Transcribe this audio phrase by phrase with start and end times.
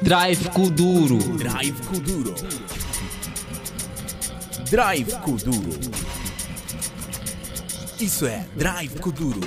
[0.00, 1.18] Drive Kuduro.
[1.36, 2.34] Drive Kuduro.
[4.70, 5.80] Drive Kuduro.
[8.00, 9.40] Isso é Drive Kuduro.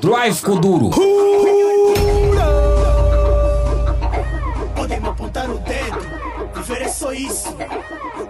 [0.00, 0.90] Drive Kuduro.
[0.90, 1.23] Podem
[7.14, 7.56] isso.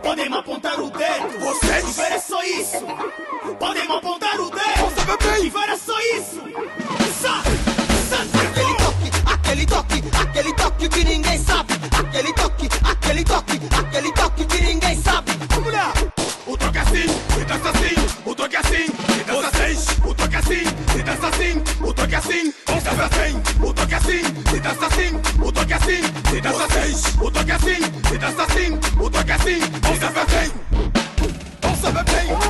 [0.02, 2.84] Podem apontar o dedo, vocês é só isso.
[3.58, 4.84] Podem apontar o dedo,
[5.40, 6.40] viver é só isso.
[7.20, 7.42] Sa,
[8.44, 11.74] Aquele toque, aquele toque, aquele toque que ninguém sabe.
[11.98, 15.32] Aquele toque, aquele toque, aquele toque que ninguém sabe.
[15.50, 15.92] Vamos lá!
[16.46, 17.06] O toque assim,
[17.40, 18.86] e dança assim, o toque assim,
[19.18, 20.64] e dança assim, o toque assim,
[20.98, 24.22] e dança assim, o toque assim, e dança assim, o toque assim,
[24.54, 26.00] e dança assim, o toque assim,
[26.36, 30.52] e dança assim, o toque assim, e dança assim, o toque assim, e dança assim.
[31.60, 32.43] Vamos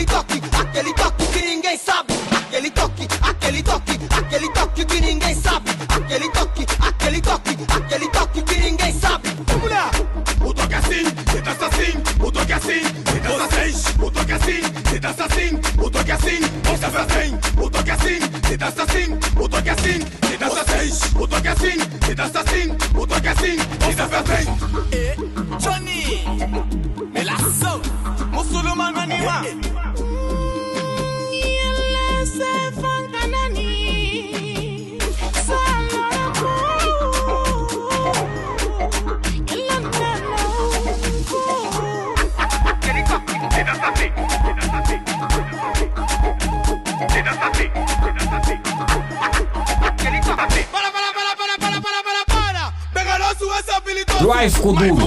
[0.00, 0.31] toque,
[54.72, 55.01] mudou.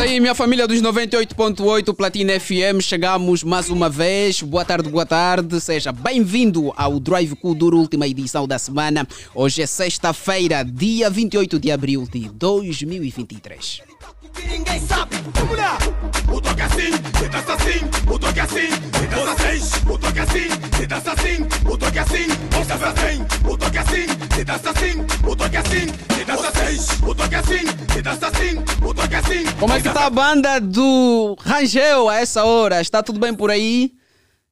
[0.00, 2.80] Aí, minha família dos 98.8 Platina FM.
[2.80, 4.40] Chegamos mais uma vez.
[4.40, 5.60] Boa tarde, boa tarde.
[5.60, 9.06] Seja bem-vindo ao Drive Kuduro, última edição da semana.
[9.34, 13.82] Hoje é sexta-feira, dia 28 de abril de 2023.
[14.32, 15.16] Que ninguém sabe.
[15.34, 15.78] Vamos lá.
[16.40, 16.92] Toque assim.
[17.24, 18.12] E dança assim.
[18.12, 18.68] O toque assim.
[19.02, 19.92] E dança.
[19.92, 20.48] O toque assim.
[20.82, 21.48] E dança assim.
[21.68, 22.26] O toque assim.
[22.80, 23.26] Assim.
[23.48, 24.06] O toque assim.
[24.38, 25.06] E dança assim.
[25.26, 25.86] O toque assim.
[26.20, 27.06] E dança.
[27.06, 27.64] O toque assim.
[27.98, 28.58] E dança assim.
[28.84, 29.44] O toque assim.
[29.58, 32.80] Como é que está a banda do Rangel a essa hora?
[32.80, 33.92] Está tudo bem por aí?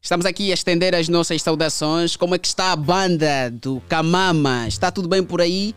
[0.00, 2.16] Estamos aqui a estender as nossas saudações.
[2.16, 4.66] Como é que está a banda do Kamama?
[4.68, 5.74] Está tudo bem por aí?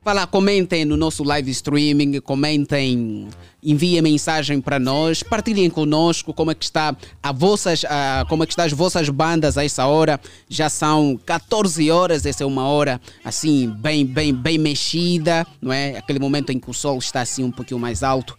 [0.00, 3.28] Fala, comentem no nosso live streaming, comentem,
[3.62, 8.46] enviem mensagem para nós, partilhem conosco como é que está a vossas, ah, como é
[8.46, 10.18] que está as vossas bandas a essa hora.
[10.48, 15.98] Já são 14 horas, essa é uma hora assim bem, bem, bem mexida, não é?
[15.98, 18.36] Aquele momento em que o sol está assim um pouquinho mais alto.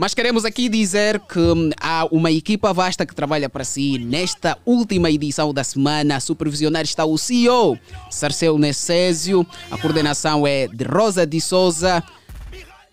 [0.00, 3.98] Mas queremos aqui dizer que hum, há uma equipa vasta que trabalha para si.
[3.98, 9.46] Nesta última edição da semana, a supervisionar está o CEO, Sarceu Necésio.
[9.70, 12.02] A coordenação é de Rosa de Souza.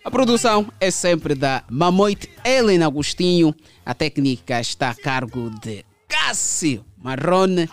[0.04, 3.54] A produção é sempre da Mamoite Helena Agostinho.
[3.86, 7.68] A técnica está a cargo de Cássio Marrone.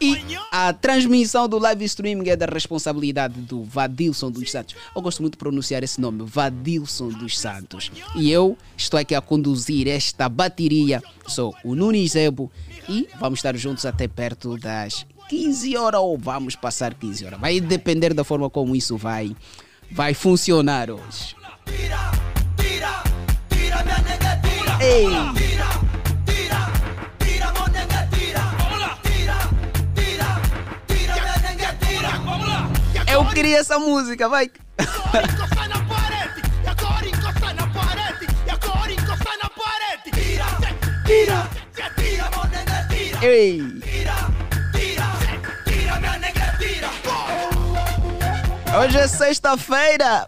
[0.00, 0.16] E
[0.50, 4.74] a transmissão do live streaming é da responsabilidade do Vadilson dos Santos.
[4.94, 7.90] Eu gosto muito de pronunciar esse nome, Vadilson dos Santos.
[8.14, 11.02] E eu estou aqui a conduzir esta bateria.
[11.26, 12.50] Sou o Nunes Zebo
[12.88, 17.40] e vamos estar juntos até perto das 15 horas ou vamos passar 15 horas.
[17.40, 19.34] Vai depender da forma como isso vai,
[19.90, 21.34] vai funcionar hoje.
[21.64, 22.10] Tira,
[22.56, 23.02] tira,
[23.48, 24.84] tira, minha nega, tira.
[24.84, 25.85] Ei.
[41.06, 41.48] Tira,
[41.96, 43.26] tira, Meu nega, tira.
[43.26, 43.62] Ei.
[48.78, 50.26] Hoje é sexta-feira.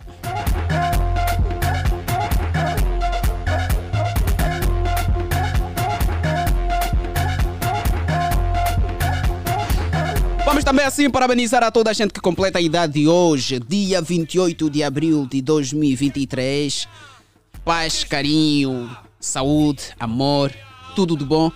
[10.49, 14.00] Vamos também assim parabenizar a toda a gente que completa a idade de hoje, dia
[14.00, 16.89] 28 de abril de 2023.
[17.62, 18.91] Paz, carinho,
[19.21, 20.50] saúde, amor,
[20.97, 21.53] tudo de bom.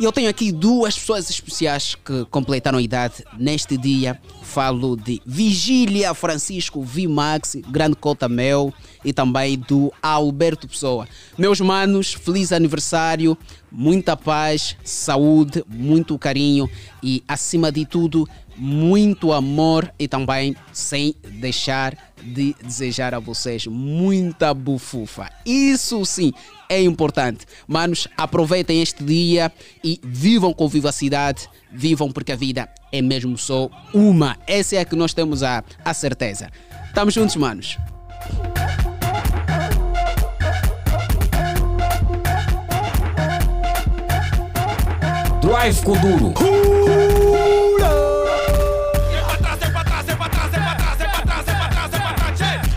[0.00, 4.20] E eu tenho aqui duas pessoas especiais que completaram a idade neste dia.
[4.42, 11.06] Falo de Vigília Francisco Vimax, grande cota Mel, e também do Alberto Pessoa.
[11.36, 13.36] Meus manos, feliz aniversário,
[13.70, 16.68] muita paz, saúde, muito carinho
[17.02, 24.54] e, acima de tudo, muito amor e também sem deixar de desejar a vocês muita
[24.54, 25.30] bufufa.
[25.44, 26.32] Isso sim
[26.68, 27.44] é importante.
[27.66, 29.52] Manos, aproveitem este dia
[29.82, 34.36] e vivam com vivacidade, vivam porque a vida é mesmo só uma.
[34.46, 36.50] Essa é a que nós temos a, a certeza.
[36.88, 37.76] Estamos juntos, manos.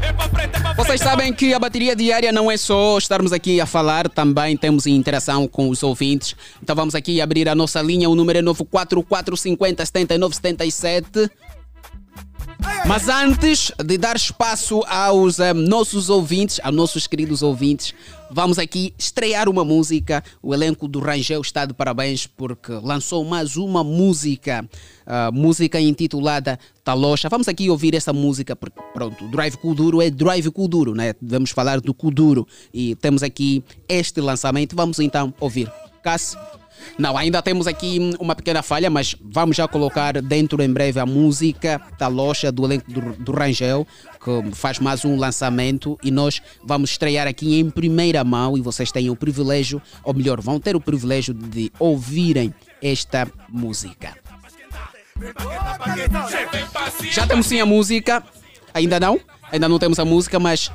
[0.03, 0.57] É pra frente.
[0.75, 4.85] Vocês sabem que a bateria diária não é só estarmos aqui a falar, também temos
[4.85, 6.35] interação com os ouvintes.
[6.61, 11.31] Então vamos aqui abrir a nossa linha, o número é 94450 7977.
[12.85, 17.93] Mas antes de dar espaço aos eh, nossos ouvintes, aos nossos queridos ouvintes,
[18.31, 20.23] vamos aqui estrear uma música.
[20.41, 24.67] O elenco do Rangel está de parabéns porque lançou mais uma música,
[25.05, 27.29] ah, música intitulada Talocha.
[27.29, 31.13] Vamos aqui ouvir essa música, porque pronto, Drive Kuduro é Drive Kuduro, né?
[31.21, 34.75] Vamos falar do Kuduro e temos aqui este lançamento.
[34.75, 35.71] Vamos então ouvir.
[36.03, 36.39] Cássio.
[36.97, 41.05] Não, ainda temos aqui uma pequena falha, mas vamos já colocar dentro em breve a
[41.05, 43.85] música da do elenco do, do Rangel,
[44.51, 48.91] que faz mais um lançamento e nós vamos estrear aqui em primeira mão e vocês
[48.91, 54.15] têm o privilégio, ou melhor, vão ter o privilégio de ouvirem esta música.
[57.11, 58.23] Já temos sim a música,
[58.73, 59.19] ainda não,
[59.51, 60.71] ainda não temos a música, mas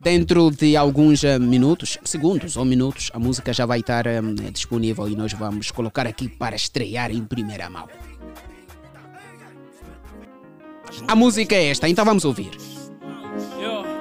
[0.00, 4.20] dentro de alguns eh, minutos, segundos ou minutos, a música já vai estar eh,
[4.52, 7.88] disponível e nós vamos colocar aqui para estrear em primeira mão.
[11.06, 12.71] A música é esta, então vamos ouvir.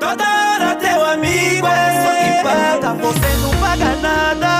[0.01, 1.69] Toda hora teu amigo é
[2.01, 4.51] só que paga, você não paga nada.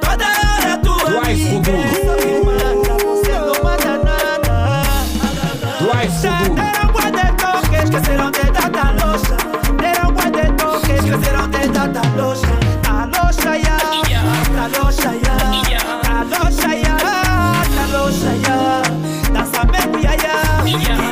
[0.00, 1.72] Toda hora tua Drive amiga é
[2.04, 4.54] só que paga, você não paga nada.
[6.54, 7.24] Deram guarda
[7.84, 9.36] esqueceram de dar da loja.
[9.80, 10.42] Deram guarda
[10.98, 12.52] esqueceram de dar da loja.
[12.88, 13.76] A loja ya,
[14.58, 15.36] a loja ya,
[16.10, 16.94] a loja ya,
[17.80, 18.58] a loja ya.
[19.32, 21.11] Dança mesmo ya ya, tira mesmo ya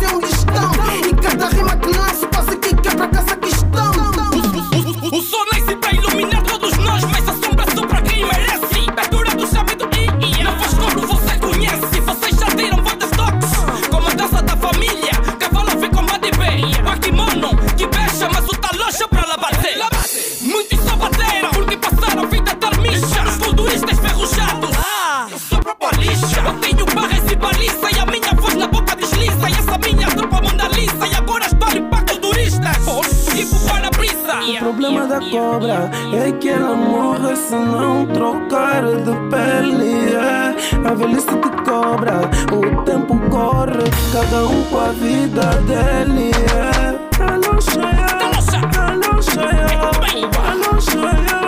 [35.29, 40.13] cobra é que ela morra se não trocar de pele.
[40.15, 40.87] É.
[40.87, 46.31] A velhice te cobra, o tempo corre, cada um com a vida dele.
[46.55, 47.17] É.
[47.17, 47.79] Calocha,
[48.17, 48.67] Calocha.
[48.69, 49.81] calocha, calocha,
[50.81, 51.40] Ya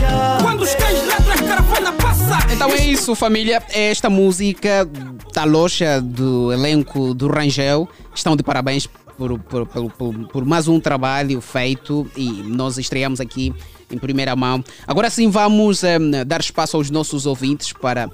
[0.00, 0.38] ya.
[0.42, 2.38] Quando os cães ladram, a caravana passa.
[2.52, 3.62] Então é isso, família.
[3.70, 4.88] Esta música
[5.32, 10.78] da loja do elenco do Rangel estão de parabéns por, por, por, por- mais um
[10.78, 13.52] trabalho feito e nós estreamos aqui
[13.90, 14.62] em primeira mão.
[14.86, 18.08] Agora sim, vamos eh, dar espaço aos nossos ouvintes para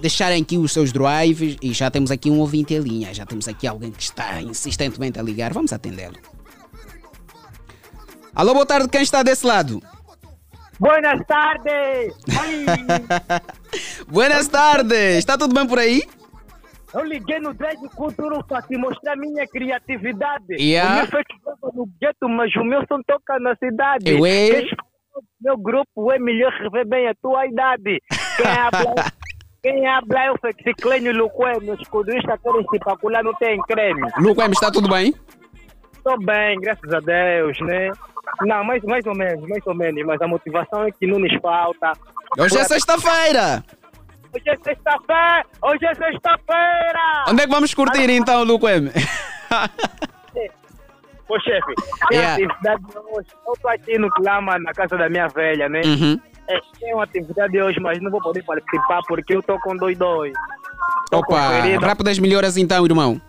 [0.00, 3.12] deixarem aqui os seus drives e já temos aqui um ouvinte em linha.
[3.12, 5.52] Já temos aqui alguém que está insistentemente a ligar.
[5.52, 6.16] Vamos atendê-lo.
[8.34, 8.88] Alô, boa tarde.
[8.88, 9.82] Quem está desse lado?
[10.80, 12.14] Buenas tardes!
[14.08, 15.18] Buenas tardes.
[15.18, 16.02] Está tudo bem por aí?
[16.94, 20.54] Eu liguei no Drive Cultura para te mostrar minha criatividade.
[20.58, 20.90] Yeah.
[20.90, 24.10] O meu festival no gueto, mas o meu som toca na cidade.
[24.10, 24.64] Eu, é?
[25.40, 28.00] Meu grupo é melhor rever bem a tua idade.
[28.36, 28.94] Quem habla,
[29.62, 34.02] quem habla é o Fexiclênio Luque, meus coduristas querem especular, não tem creme.
[34.18, 35.14] Luco M, está tudo bem?
[35.94, 37.90] Estou bem, graças a Deus, né?
[38.42, 41.32] Não, mais, mais ou menos, mais ou menos, mas a motivação é que não nos
[41.40, 41.92] falta.
[42.38, 43.62] Hoje é sexta-feira.
[44.34, 45.44] Hoje é sexta-feira!
[45.62, 47.24] Hoje é sexta-feira!
[47.28, 48.90] Onde é que vamos curtir então, Luco M?
[51.28, 51.74] Ô chefe,
[52.10, 52.34] tem Yeah.
[52.34, 53.28] atividade hoje.
[53.46, 55.80] Eu estou aqui no Clama, na casa da minha velha, né?
[55.84, 56.20] Uhum.
[56.48, 59.96] É, tem uma atividade hoje, mas não vou poder participar porque eu estou com dois
[59.96, 60.34] dois.
[61.10, 63.20] Tô Opa, rápidas melhoras então, irmão.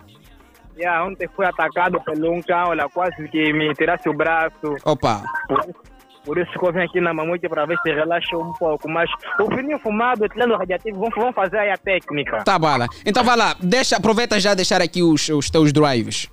[0.76, 4.76] Yeah, ontem fui atacado pelo um cão, olha, quase que me tirasse o braço.
[4.84, 5.64] Opa, Por,
[6.26, 8.90] por isso que eu vim aqui na mamute para ver se relaxa um pouco.
[8.90, 12.44] Mas o fininho fumado, o etileno radiativo, vamos, vamos fazer aí a técnica.
[12.44, 12.88] tá bala.
[13.06, 16.30] Então vai lá, deixa, aproveita já deixar aqui os, os teus drives.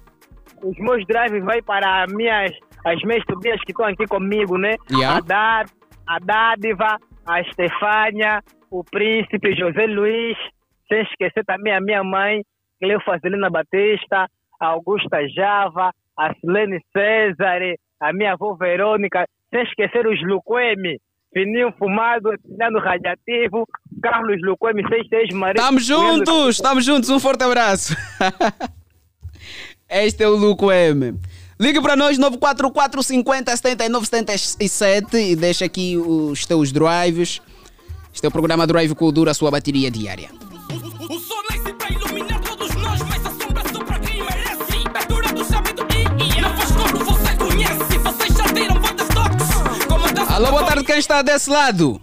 [0.63, 2.53] Os meus drives vai para minhas,
[2.85, 4.77] as minhas tubias que estão aqui comigo, né?
[4.91, 5.17] Yeah.
[5.19, 5.65] A, Dá-
[6.07, 10.37] a Dádiva, a Estefânia, o Príncipe José Luiz,
[10.89, 12.43] sem esquecer também a minha mãe,
[12.81, 14.27] Cleofazelina Batista,
[14.61, 17.61] a Augusta Java, a Silene César,
[18.01, 20.99] a minha avó Verônica, sem esquecer os Luquemi,
[21.33, 23.67] Fininho Fumado, Etilano Radiativo,
[24.03, 25.63] Carlos Luquemi, 66 Maria.
[25.63, 27.95] Tamo juntos, tamo juntos, um forte abraço.
[29.89, 31.15] este é o M.
[31.61, 37.43] Ligue para nós 944 50 79 77 e deixa aqui os teus drives.
[38.13, 40.31] Este é o programa Drive Cultura, a sua bateria diária.
[50.41, 52.01] Alô, boa tarde, quem está desse lado?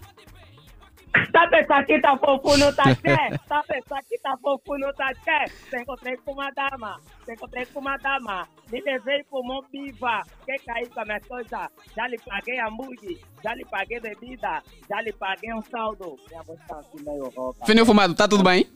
[1.34, 3.18] Tá pensando que tá fofo no taché?
[3.48, 5.48] Tá pensando que tá fofo no taché?
[5.48, 10.56] Se encontrei com uma dama, se encontrei com uma dama, me levei pro Mombiva, que
[10.60, 15.14] caiu com a minha coisa, já lhe paguei hambúrguer, já lhe paguei bebida, já lhe
[15.14, 16.16] paguei um saldo.
[16.30, 17.34] Minha voz tá assim meio.
[17.66, 18.68] Fininho Fumado, tá tudo bem?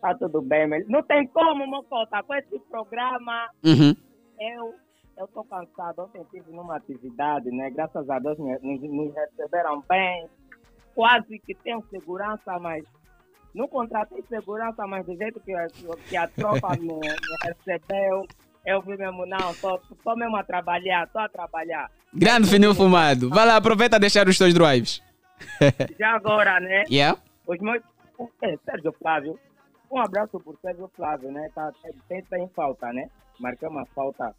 [0.00, 3.94] Tá tudo bem, mas não tem como, Mocota, com esse programa, Uhum.
[4.40, 4.74] eu...
[5.16, 7.70] Eu tô cansado, ontem estive numa atividade, né?
[7.70, 10.28] Graças a Deus nos, nos- nos receberam bem.
[10.94, 12.84] Quase que tenho segurança, mas
[13.54, 15.68] não contratei segurança, mas do jeito que, a-
[16.08, 17.08] que a tropa me, me
[17.44, 18.26] recebeu,
[18.66, 19.80] eu vi mesmo, não, tô,
[20.16, 21.90] mesmo a trabalhar, tô a trabalhar.
[22.12, 23.28] Grande Fininho Fumado.
[23.30, 25.00] Vai lá, aproveita a deixar os teus drives.
[25.98, 26.84] Já agora, né?
[26.90, 27.18] Yeah?
[27.46, 27.82] Os meus.
[28.42, 29.38] É, Sérgio Flávio.
[29.90, 31.48] Um abraço por Sérgio Flávio, né?
[31.54, 31.70] Tá,
[32.08, 33.08] tem, tem falta, né?
[33.38, 34.34] Marquei uma falta,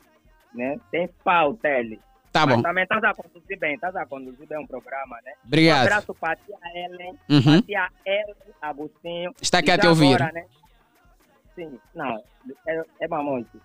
[0.56, 0.80] né?
[0.92, 2.00] Tem falta ele.
[2.32, 2.62] Tá Mas bom.
[2.64, 5.32] também estás a conduzir bem, estás a conduzir bem o programa, né?
[5.44, 5.84] Um Obrigado.
[5.84, 7.62] abraço para a tia Ellen, Uhum.
[7.62, 9.32] tia Ellen Agostinho.
[9.42, 10.16] Está aqui a te ouvir.
[10.16, 10.46] Agora, né?
[11.56, 12.22] Sim, não,
[12.68, 13.58] é, é mamute.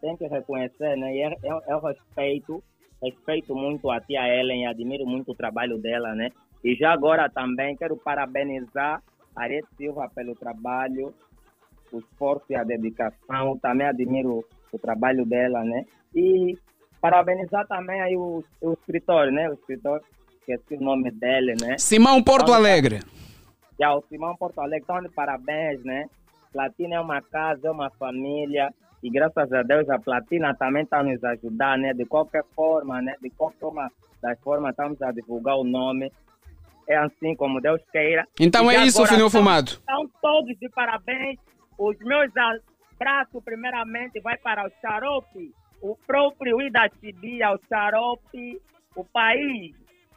[0.00, 1.12] Tem que reconhecer, né?
[1.14, 2.62] E é- Eu, eu respeito,
[3.02, 6.30] respeito muito a tia Ellen, admiro muito o trabalho dela, né?
[6.62, 9.02] E já agora também quero parabenizar
[9.34, 11.12] a Arete Silva pelo trabalho,
[11.90, 13.58] o esforço e a dedicação.
[13.58, 15.84] Também admiro o trabalho dela, né?
[16.14, 16.56] E
[17.00, 19.48] parabenizar também aí o, o escritor, né?
[19.50, 20.00] O escritor,
[20.40, 21.76] esqueci o nome dele, né?
[21.78, 23.00] Simão Porto Alegre.
[23.78, 26.06] Já o Simão Porto Alegre estão de parabéns, né?
[26.52, 28.72] Platina é uma casa, é uma família.
[29.02, 31.92] E graças a Deus a Platina também está nos ajudando, né?
[31.92, 33.14] De qualquer forma, né?
[33.20, 33.90] De qualquer forma,
[34.22, 36.12] das formas estamos a divulgar o nome.
[36.88, 38.26] É assim como Deus queira.
[38.38, 39.72] Então E é isso, Fininho Fumado.
[39.72, 41.38] Estão todos de parabéns.
[41.78, 42.30] Os meus
[43.02, 48.60] abraços, primeiramente, vai para o Xarope, o próprio Ida Chibia, o Xarope,
[48.94, 49.74] o país,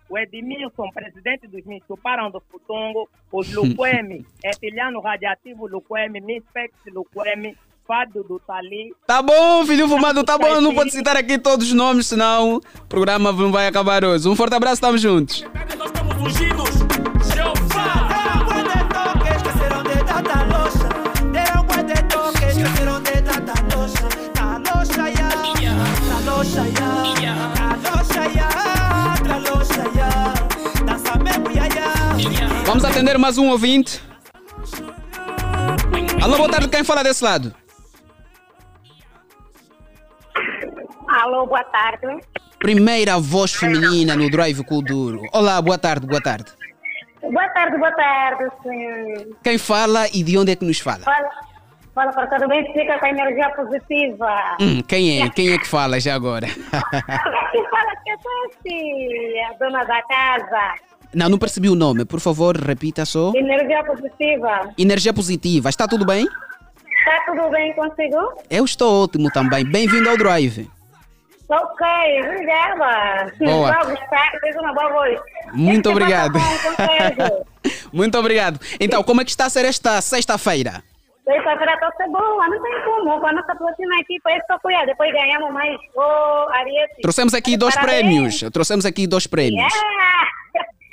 [0.08, 7.58] o Edmilson, presidente dos Me Chuparam do Futungo, os Luquemi, Etiliano Radiativo Luquemi, Mispex Luquemi,
[7.88, 10.60] Fábio do Tali, Tá bom, filho fumado, tá bom.
[10.60, 14.27] Não pode citar aqui todos os nomes, senão o programa não vai acabar hoje.
[14.27, 15.44] Um forte abraço, estamos juntos.
[15.77, 16.85] Nós estamos ungidos.
[32.66, 34.02] Vamos atender mais um ouvinte.
[36.22, 37.54] Alô, boa tarde, quem fala desse lado?
[41.08, 42.08] Alô, boa tarde.
[42.60, 45.22] Primeira voz feminina no Drive Kuduro.
[45.32, 46.52] Olá, boa tarde, boa tarde.
[47.22, 49.36] Boa tarde, boa tarde, sim.
[49.44, 51.04] Quem fala e de onde é que nos fala?
[51.04, 51.30] Fala,
[51.96, 54.58] fala para todo bem, fica com a energia positiva.
[54.60, 55.30] Hum, quem é?
[55.34, 56.46] Quem é que fala já agora?
[56.46, 56.62] Quem
[57.70, 60.75] fala que é Tessi, a dona da casa.
[61.14, 62.04] Não, não percebi o nome.
[62.04, 63.32] Por favor, repita só.
[63.34, 64.74] Energia positiva.
[64.78, 65.70] Energia positiva.
[65.70, 66.25] Está tudo bem?
[66.25, 68.34] Está tudo bem consigo?
[68.50, 69.64] Eu estou ótimo também.
[69.64, 70.70] Bem-vindo ao Drive.
[71.48, 71.88] Ok,
[72.24, 73.32] obrigada.
[73.40, 73.72] Boa.
[73.84, 75.20] Vou gostar, fez uma boa voz.
[75.54, 76.40] Muito Esse obrigado.
[77.94, 78.60] Muito obrigado.
[78.80, 80.84] Então, como é que está a ser esta sexta-feira?
[81.25, 83.20] Sexta-feira está ser boa, não tem como.
[83.20, 84.86] Com a nossa platina aqui, para isso cuidar.
[84.86, 87.01] Depois ganhamos mais o Ariete.
[87.01, 88.00] Trouxemos aqui dois Parabéns.
[88.00, 88.39] prêmios.
[88.53, 89.74] Trouxemos aqui dois prêmios.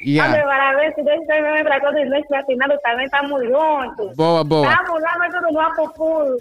[0.04, 0.32] Yeah!
[0.34, 0.44] Yeah.
[0.44, 4.16] Parabéns, Deus também para todos nós platinados também, estamos juntos.
[4.16, 4.68] Boa, boa.
[4.72, 6.38] Estamos lá, mas tudo no Apupu.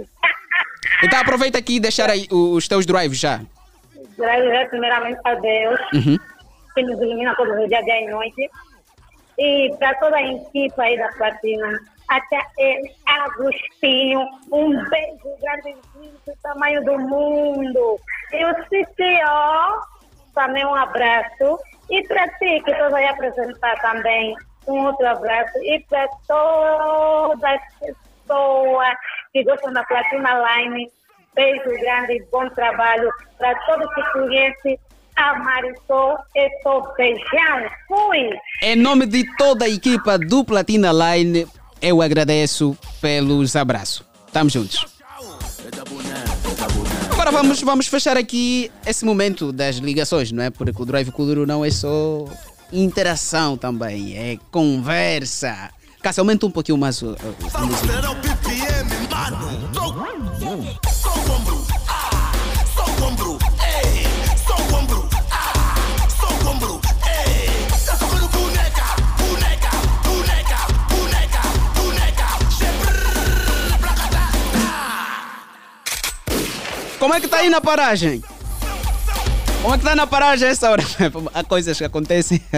[1.04, 3.40] Então aproveita aqui e deixar aí os teus drives já.
[4.20, 6.18] Agradecer primeiramente a Deus, Uhum.
[6.74, 8.50] que nos ilumina todos os dias, dia e noite.
[9.38, 11.80] E para toda a equipe aí da Platina,
[12.12, 14.20] até ele, Agostinho,
[14.52, 15.78] um beijo grande
[16.26, 18.00] do tamanho do mundo.
[18.34, 19.88] E o CCO,
[20.36, 21.58] também um abraço.
[21.90, 24.36] E para ti, que estou aí apresentar também,
[24.68, 25.58] um outro abraço.
[25.64, 28.98] E para todas as pessoas
[29.32, 30.92] que gostam da Platina Line,
[31.34, 33.10] beijo grande, bom trabalho.
[33.38, 34.78] Para todos que conhecem
[35.16, 37.70] a Marisol, estou beijão.
[37.88, 38.30] Fui!
[38.62, 41.48] Em nome de toda a equipa do Platina Line,
[41.82, 44.04] eu agradeço pelos abraços.
[44.28, 44.86] Estamos juntos.
[47.12, 50.50] Agora vamos, vamos fechar aqui esse momento das ligações, não é?
[50.50, 52.26] Porque o Drive Kuduro não é só
[52.72, 55.70] interação também, é conversa.
[56.02, 57.16] Cássio, aumenta um pouquinho mais o, o, o
[77.02, 78.22] Como é que tá aí na paragem?
[79.64, 80.84] Como é que tá na paragem essa hora?
[81.34, 82.40] Há coisas que acontecem.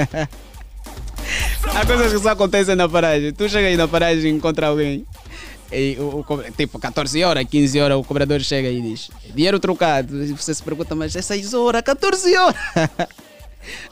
[1.74, 3.32] Há coisas que só acontecem na paragem.
[3.32, 5.08] Tu chega aí na paragem e encontra alguém.
[5.72, 10.22] E o, o tipo, 14 horas, 15 horas, o cobrador chega e diz: dinheiro trocado.
[10.22, 12.58] E você se pergunta, mas é 6 horas, 14 horas.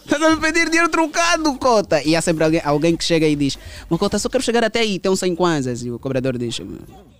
[0.03, 2.03] Estás a me pedir dinheiro trocado, Cota?
[2.03, 3.57] E há sempre alguém, alguém que chega e diz:
[3.89, 5.81] Mas Cota, só quero chegar até aí, tem um 100 kwanzas.
[5.81, 6.59] E o cobrador diz: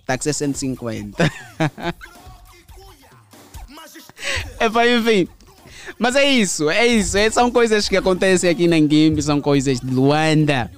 [0.04, 1.32] Táxi é 150.
[4.60, 5.28] Epá, enfim.
[5.98, 7.16] Mas é isso, é isso.
[7.16, 10.70] É- são coisas que acontecem aqui na Nguimbe, são coisas de Luanda.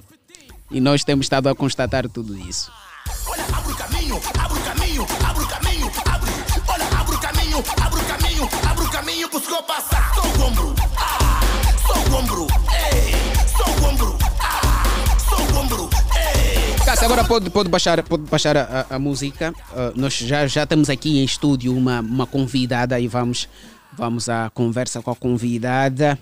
[0.71, 2.71] E nós temos estado a constatar tudo isso.
[3.55, 6.31] abre o caminho, abre o caminho, abre o caminho, abre.
[6.67, 10.13] Olha, abre o caminho, abre o caminho, abre o caminho senhor passar.
[10.15, 11.39] Sou o ombro, ah,
[11.85, 12.47] sou o ombro,
[16.85, 19.53] Cássio, agora pode, pode baixar, pode baixar a, a- música.
[19.73, 23.49] Ah, nós já, já temos aqui em estúdio uma, uma convidada e vamos,
[23.93, 26.17] vamos à conversa com a convidada.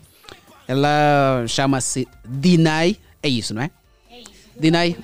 [0.67, 2.97] Ela chama-se Dinai.
[3.21, 3.71] É isso, não é?
[4.09, 4.31] É isso.
[4.57, 4.95] Dinai,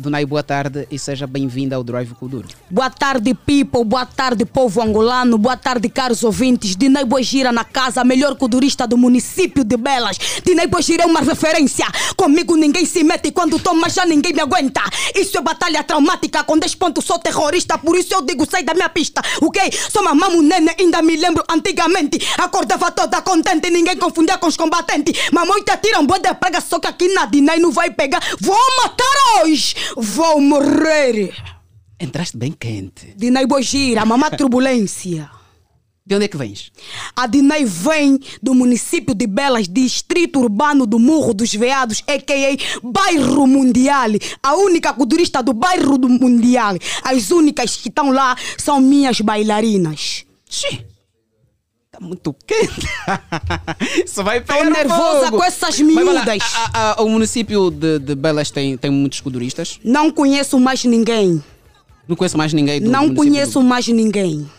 [0.00, 2.46] Dinai, boa tarde e seja bem-vinda ao Drive Kuduro.
[2.70, 3.82] Boa tarde, people.
[3.82, 5.36] Boa tarde, povo angolano.
[5.36, 6.76] Boa tarde, caros ouvintes.
[6.76, 10.16] Dinei Bogira na casa, melhor cudurista do município de Belas.
[10.44, 11.84] Dinei Bogira é uma referência.
[12.16, 14.82] Comigo ninguém se mete quando toma já ninguém me aguenta.
[15.16, 16.44] Isso é batalha traumática.
[16.44, 19.20] Com 10 pontos sou terrorista, por isso eu digo sai da minha pista.
[19.42, 19.60] Ok?
[19.90, 22.20] Sou mamamo nene, ainda me lembro antigamente.
[22.38, 25.28] Acordava toda contente, ninguém confundia com os combatentes.
[25.32, 28.22] Mamoita tira um boi de prega, só que aqui na Dinei não vai pegar.
[28.40, 31.34] Vou matar hoje, vou morrer.
[32.00, 33.14] Entraste bem quente.
[33.16, 35.30] Dinei Bogira, mamá turbulência.
[36.08, 36.72] De onde é que vens?
[37.14, 42.80] A Dinei vem do município de Belas, distrito urbano do Morro dos Veados, a.k.a.
[42.82, 44.12] Bairro Mundial.
[44.42, 46.76] A única culturista do Bairro do Mundial.
[47.02, 50.24] As únicas que estão lá são minhas bailarinas.
[50.48, 50.78] Sim.
[51.98, 52.86] Tá muito quente.
[54.04, 55.38] Isso vai pegar no nervosa fogo.
[55.38, 56.42] com essas vai lá, miúdas.
[56.72, 59.80] a- a- o município de, de Belas tem, tem muitos coduristas?
[59.82, 61.42] Não conheço mais ninguém.
[62.06, 64.38] Não conheço mais ninguém do Não conheço mais ninguém.
[64.42, 64.50] do-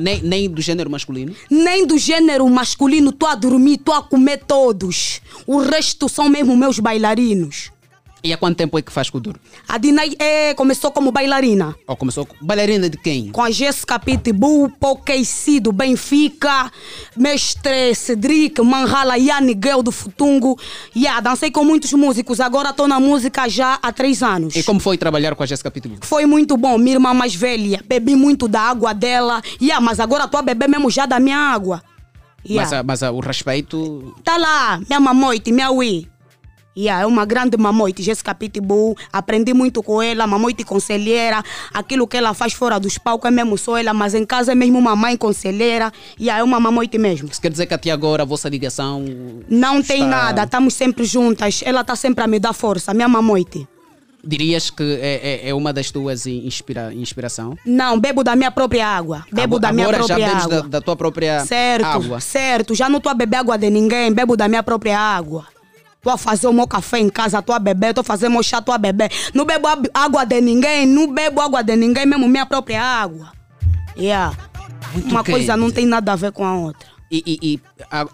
[0.00, 1.34] nem, nem do gênero masculino?
[1.50, 5.20] Nem do gênero masculino, tô a dormir, tô a comer todos.
[5.46, 7.70] O resto são mesmo meus bailarinos.
[8.22, 9.40] E há quanto tempo é que faz Kuduro?
[9.66, 11.74] A Dinei é, começou como bailarina.
[11.86, 13.30] Ou começou com- bailarina de quem?
[13.30, 16.70] Com a Jéssica Pitbull, Pouqueci do Benfica,
[17.16, 20.58] Mestre Cedric, Manhala Yani Guel do Futungo.
[20.94, 24.54] Yeah, dancei com muitos músicos, agora estou na música já há três anos.
[24.54, 25.98] E como foi trabalhar com a Jéssica Pitbull?
[26.02, 27.82] Foi muito bom, minha irmã mais velha.
[27.86, 29.40] Bebi muito da água dela.
[29.60, 31.82] Yeah, mas agora estou a beber mesmo já da minha água.
[32.46, 32.82] Yeah.
[32.84, 34.14] Mas, mas o respeito.
[34.24, 36.09] Tá lá, minha mamoite, minha Wii.
[36.80, 38.96] Yeah, é uma grande mamoite, Jéssica Pitbull.
[39.12, 41.42] Aprendi muito com ela, mamoite conselheira.
[41.74, 44.54] Aquilo que ela faz fora dos palcos é mesmo só ela, mas em casa é
[44.54, 45.92] mesmo uma mãe conselheira.
[46.18, 47.28] Yeah, é uma mamoite mesmo.
[47.30, 49.04] Isso quer dizer que até agora a vossa ligação.
[49.48, 51.60] Não tem está- nada, estamos sempre juntas.
[51.66, 53.68] Ela tá sempre a me dar força, minha mamoite.
[54.22, 57.56] Dirias que é, é- é uma das tuas inspira, inspiração?
[57.64, 59.24] Não, bebo da minha própria água.
[59.32, 60.62] Bebo Agora- da minha agora já própria bebes água.
[60.62, 62.20] da, da tua própria Certo, água.
[62.20, 62.74] certo.
[62.74, 65.46] Já não estou a beber água de ninguém, bebo da minha própria água.
[66.00, 68.42] Estou a fazer o meu café em casa, estou a beber, estou a fazer meu
[68.42, 69.12] chá, estou a beber.
[69.34, 73.30] Não bebo água de ninguém, não bebo água de ninguém, mesmo minha própria água.
[73.98, 74.34] Yeah.
[74.94, 76.88] Muito Uma coisa não tem nada a ver com a outra.
[77.12, 77.60] E, e- e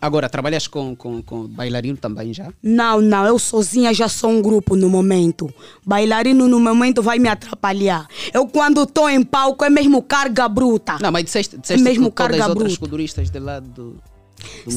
[0.00, 2.48] agora, trabalhas com, com, com bailarino também já?
[2.60, 5.48] Não, não, eu sozinha já sou um grupo no momento.
[5.86, 8.08] Bailarino no momento vai me atrapalhar.
[8.34, 10.96] Eu quando estou em palco é mesmo carga bruta.
[11.00, 12.80] Não, mas disseste, disseste mesmo que todas as carga outras bruta.
[12.80, 14.02] coduristas de lá do, do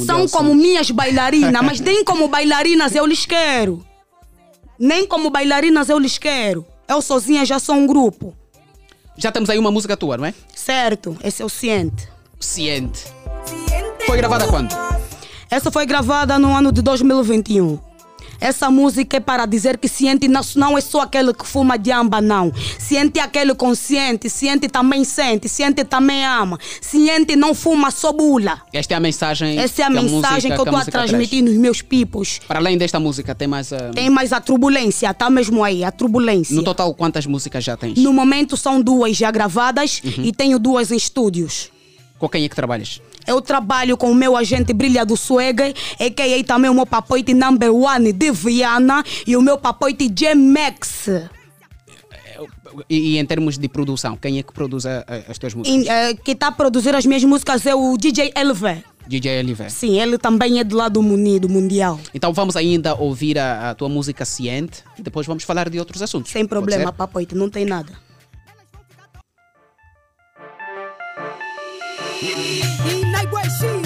[0.05, 3.83] São como minhas bailarinas, mas nem como bailarinas eu lhes quero.
[4.77, 6.65] Nem como bailarinas eu lhes quero.
[6.87, 8.35] Eu sozinha já sou um grupo.
[9.17, 10.33] Já temos aí uma música tua, não é?
[10.55, 12.07] Certo, esse é o Ciente.
[12.39, 13.03] Ciente.
[14.05, 14.73] Foi gravada quando?
[15.51, 17.79] Essa foi gravada no ano de 2021.
[18.41, 22.21] Essa música é para dizer que ciente não- não é só aquele que fuma diamba,
[22.21, 22.51] não.
[22.77, 26.57] Ciente é aquele consciente, ciente também sente, ciente também ama.
[26.81, 28.61] Ciente não fuma só bula.
[28.73, 29.57] Esta é a mensagem.
[29.59, 31.09] Essa é a que mensagem música- que eu a estou a traz.
[31.09, 32.39] transmitir nos meus pipos.
[32.47, 33.73] Para além desta música, tem mais.
[33.73, 36.55] ah, Tem mais a turbulência, tá mesmo aí, a turbulência.
[36.55, 37.97] No total, quantas músicas já tens?
[37.97, 40.23] No momento são duas já gravadas Uhum.
[40.23, 41.69] e tenho duas em estúdios.
[42.17, 43.01] Com quem é que trabalhas?
[43.27, 46.43] Eu trabalho com o meu agente Brilha do Swag, a.k.a.
[46.43, 51.07] também o meu papoite number one de Viana e o meu papoite J-Max.
[52.89, 55.87] E, e em termos de produção, quem é que produz a- a- as tuas músicas?
[55.87, 58.83] Eh, que está a produzir as minhas músicas é o DJ LV.
[59.07, 59.71] DJ Oliver.
[59.71, 61.99] Sim, ele também é do, Muni, do Mundial.
[62.13, 66.01] Então vamos ainda ouvir a, a tua música Ciente e depois vamos falar de outros
[66.03, 66.31] assuntos.
[66.31, 67.91] Sem problema, papoite, não tem nada.
[73.31, 73.78] way she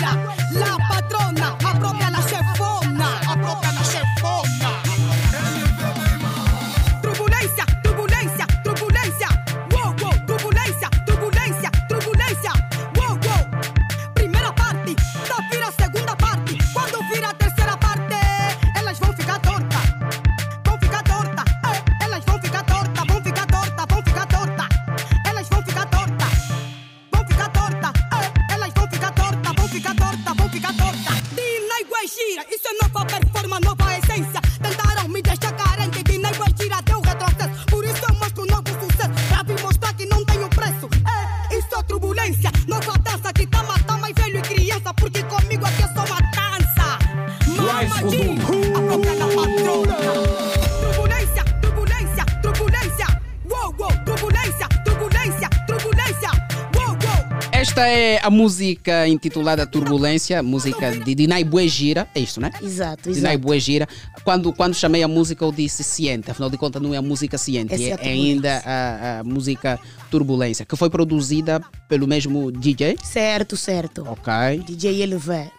[57.74, 62.08] Esta é a música intitulada Turbulência, música de Dinai Buegira.
[62.14, 62.52] É isto, né?
[62.62, 63.48] Exato, Dinai exato.
[63.48, 63.88] Buegira.
[64.24, 66.30] Quando, quando chamei a música, eu disse Ciente.
[66.30, 69.80] Afinal de contas, não é a música Ciente, é é, ainda a, a música
[70.12, 72.96] Turbulência, que foi produzida pelo mesmo DJ.
[73.04, 74.06] Certo, certo.
[74.08, 74.32] Ok.
[74.68, 75.50] DJ LV.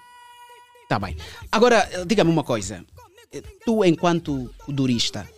[0.88, 1.16] Tá bem.
[1.50, 2.85] Agora, diga-me uma coisa.
[3.64, 5.29] Tu, enquanto durista,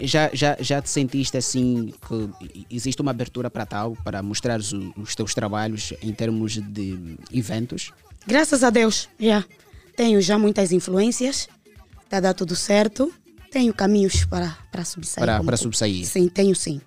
[0.00, 4.72] já, já, já te sentiste assim que existe uma abertura para tal, para mostrar os,
[4.96, 7.92] os teus trabalhos em termos de eventos?
[8.26, 9.44] Graças a Deus, já.
[9.96, 11.48] Tenho já muitas influências.
[12.04, 13.12] Está a dar tudo certo.
[13.50, 15.24] Tenho caminhos para, para subsair.
[15.26, 16.04] Para- para subsair.
[16.04, 16.80] Sim, tenho sim.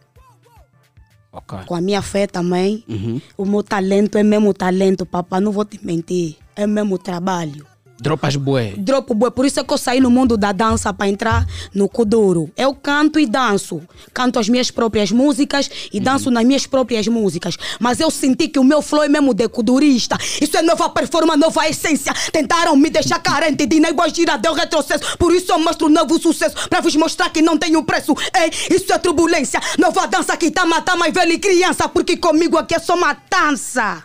[1.31, 1.59] Ok.
[1.65, 2.83] Com a minha fé também.
[2.87, 3.21] Uhum.
[3.37, 5.39] O meu talento é mesmo talento, papá.
[5.39, 6.37] Não vou te mentir.
[6.55, 7.65] É mesmo trabalho.
[7.99, 8.73] Dropas bué.
[8.77, 9.29] Dropo bué.
[9.29, 12.49] Por isso é que eu saí no mundo da dança para entrar no Kuduro.
[12.55, 13.81] Eu canto e danço.
[14.13, 17.57] Canto as minhas próprias músicas e danço nas minhas próprias músicas.
[17.79, 20.17] Mas eu senti que o meu flow é mesmo de kudurista.
[20.41, 22.13] Isso é nova performance, nova essência.
[22.31, 25.17] Tentaram me deixar carente de nem gira deu retrocesso.
[25.17, 26.69] Por isso eu mostro um novo sucesso.
[26.69, 28.15] Para vos mostrar que não tenho preço.
[28.33, 29.59] Ei, isso é turbulência.
[29.77, 31.89] Nova dança que tá matando mais velho e criança.
[31.89, 34.03] Porque comigo aqui é só matança.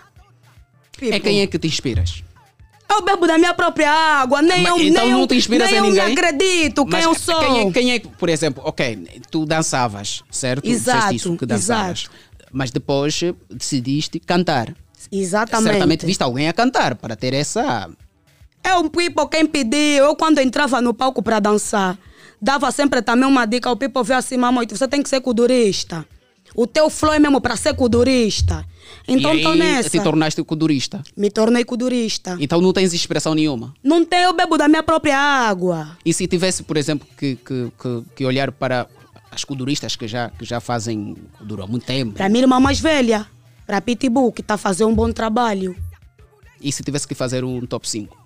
[1.00, 2.24] É quem é que te inspiras?
[2.88, 5.70] Eu bebo da minha própria água, nem Mas eu então nem não eu, te inspiras
[5.70, 6.06] nem em eu ninguém?
[6.06, 7.40] me acredito quem Mas eu sou.
[7.40, 10.66] Quem é, quem é por exemplo, ok, tu dançavas, certo?
[10.66, 12.08] Exato, isso que dançavas.
[12.52, 13.20] Mas depois
[13.50, 14.74] decidiste cantar.
[15.10, 15.72] Exatamente.
[15.72, 17.90] Certamente viste alguém a cantar para ter essa.
[18.62, 20.04] É um people quem pediu.
[20.04, 21.98] Eu, quando entrava no palco para dançar,
[22.40, 23.70] dava sempre também uma dica.
[23.70, 26.06] O people veio assim, mamãe, você tem que ser kudurista.
[26.54, 28.64] O teu flow é mesmo para ser kudurista.
[29.08, 29.90] Então e tô aí nessa.
[29.90, 31.02] te tornaste kudurista.
[31.16, 32.36] Me tornei kudurista.
[32.40, 33.74] Então não tens inspiração nenhuma.
[33.82, 35.96] Não eu bebo da minha própria água.
[36.04, 38.86] E se tivesse, por exemplo, que, que, que, que olhar para
[39.30, 42.78] as kuduristas que já, que já fazem kuduro há muito tempo, Para minha irmã mais
[42.78, 43.26] velha,
[43.66, 45.76] para Pitbull, que está a fazer um bom trabalho.
[46.60, 48.16] e se tivesse que fazer um top 5?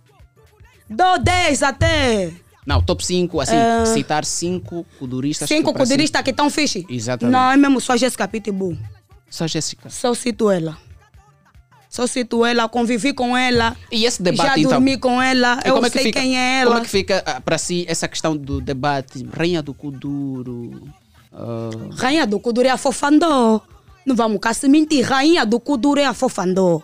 [0.90, 2.32] Dou 10 até.
[2.68, 3.86] Não, top 5, assim, Ah.
[3.86, 5.48] citar 5 kuduristas.
[5.48, 6.84] Cinco que para si- kuduristas que estão fixe.
[6.90, 7.32] Exatamente.
[7.32, 8.76] Não, é mesmo só a Jéssica Pitbull.
[9.30, 9.88] Só Jéssica.
[9.88, 10.76] Só cito ela.
[11.88, 13.74] Só cito ela, convivi com ela.
[13.90, 14.70] E esse debate, Já então?
[14.72, 16.70] dormi com ela, eu como é que sei fica- quem é ela.
[16.72, 19.26] Como é que fica ah, para si essa questão do debate?
[19.34, 20.82] Rainha do Kuduro.
[21.32, 23.62] ah, Rainha do Kuduro é a Fofandó.
[24.04, 25.06] Não vamos cá se mentir.
[25.06, 26.82] Rainha do Kuduro é a Fofandó.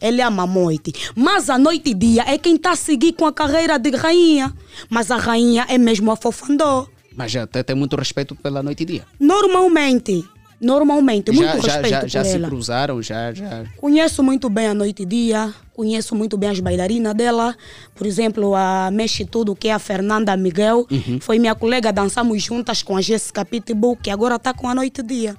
[0.00, 0.92] Ele é a Mamoite.
[1.14, 4.52] Mas a noite e dia é quem está a seguir com a carreira de rainha.
[4.90, 6.86] Mas a rainha é mesmo a Fofandó.
[7.16, 9.06] mas já tem, muito respeito pela noite e dia.
[9.20, 10.24] Normalmente.
[10.60, 11.30] Normalmente.
[11.30, 13.64] Muito já já, respeito já, por já se cruzaram, já, já.
[13.76, 17.54] Conheço muito bem a noite e dia, conheço muito bem as bailarinas dela.
[17.94, 21.18] Por exemplo, a Mexe Tudo, que é a Fernanda Miguel, Uhum.
[21.20, 25.00] foi minha colega, dançamos juntas com a Jéssica Pitbull, que agora está com a noite
[25.00, 25.36] e dia.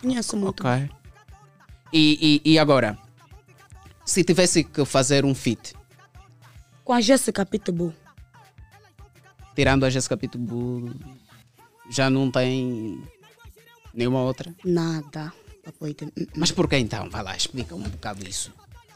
[0.00, 0.60] Conheço muito.
[0.66, 0.88] Ok.
[1.92, 2.96] E, e, e agora?
[4.04, 5.74] Se tivesse que fazer um feat,
[6.84, 7.94] Com a Jéssica Pitbull.
[9.54, 10.92] tirando a Jéssica Pitbull,
[11.90, 13.02] já não tem
[13.94, 14.54] nenhuma outra?
[14.64, 15.32] Nada.
[16.36, 17.08] Mas por que então?
[17.08, 18.52] Vai lá, explica um bocado isso.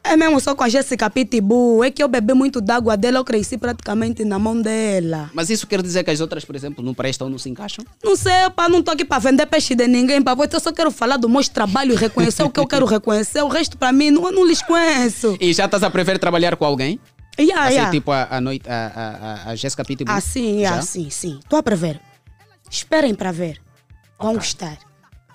[0.08, 1.84] É mesmo só com a Jéssica Pitbull.
[1.84, 5.30] É que eu bebi muito d'água dela, eu cresci praticamente na mão dela.
[5.34, 7.84] Mas isso quer dizer que as outras, por exemplo, não prestam, não se encaixam?
[8.02, 10.34] Não sei, pá, não tô aqui para vender peixe de ninguém, pá.
[10.50, 13.42] Eu só quero falar do meu trabalho e reconhecer o que eu quero reconhecer.
[13.42, 15.36] O resto, para mim, não, eu não lhes conheço.
[15.40, 16.98] E já estás a prever trabalhar com alguém?
[17.38, 17.90] Yeah, assim, yeah.
[17.92, 20.12] tipo a, a noite, a, a, a- Jéssica Pitbull?
[20.12, 20.78] Ah, sim, Já?
[20.78, 21.38] ah, sim, sim.
[21.38, 22.00] Estou a prever.
[22.68, 23.60] Esperem para ver.
[24.18, 24.76] Vão gostar.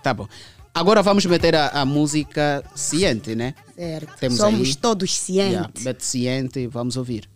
[0.02, 0.28] Tá bom.
[0.76, 3.54] Agora vamos meter a, a música ciente, né?
[3.76, 4.18] Certo.
[4.20, 4.76] Temos Somos aí.
[4.76, 5.52] todos cientes.
[5.54, 7.30] Yeah, mete ciente vamos ouvir.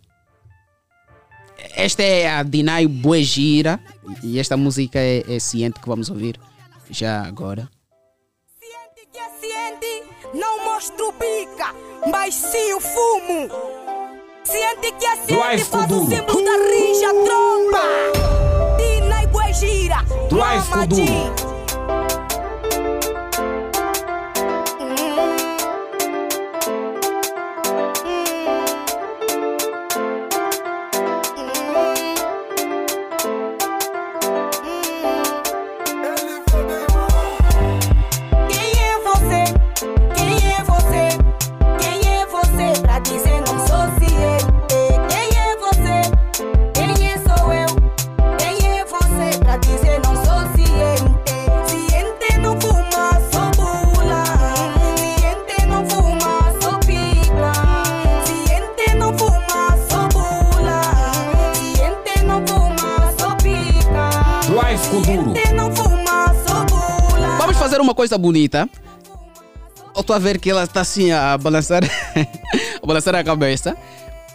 [1.74, 3.80] Esta é a Dinai Buegira
[4.22, 6.38] e esta música é, é ciente que vamos ouvir
[6.90, 7.68] já agora.
[9.40, 10.02] Ciente,
[10.34, 11.74] não mostro pica,
[12.10, 13.48] mas sim o fumo.
[14.44, 17.82] Ciente que é ciente, faz o símbolo da rija, tromba.
[18.78, 20.86] Dina e boi gira, Drive mama
[67.98, 68.70] coisa bonita.
[69.92, 71.82] Eu estou a ver que ela está assim a balançar,
[72.80, 73.76] a balançar a cabeça.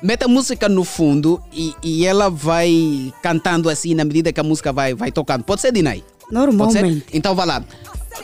[0.01, 4.43] Mete a música no fundo e, e ela vai cantando assim na medida que a
[4.43, 5.45] música vai, vai tocando.
[5.45, 6.03] Pode ser, Dinai?
[6.03, 6.33] Pode ser?
[6.33, 7.05] Normalmente.
[7.13, 7.63] Então vai lá.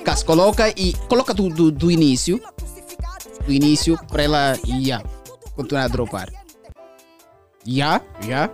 [0.03, 2.41] Cássio, coloca e coloca do, do, do início.
[3.45, 5.01] Do início para ela já
[5.55, 6.29] continuar a dropar.
[7.65, 8.49] Já, já.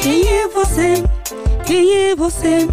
[0.00, 1.02] Quem é você?
[1.64, 2.68] Quem é você?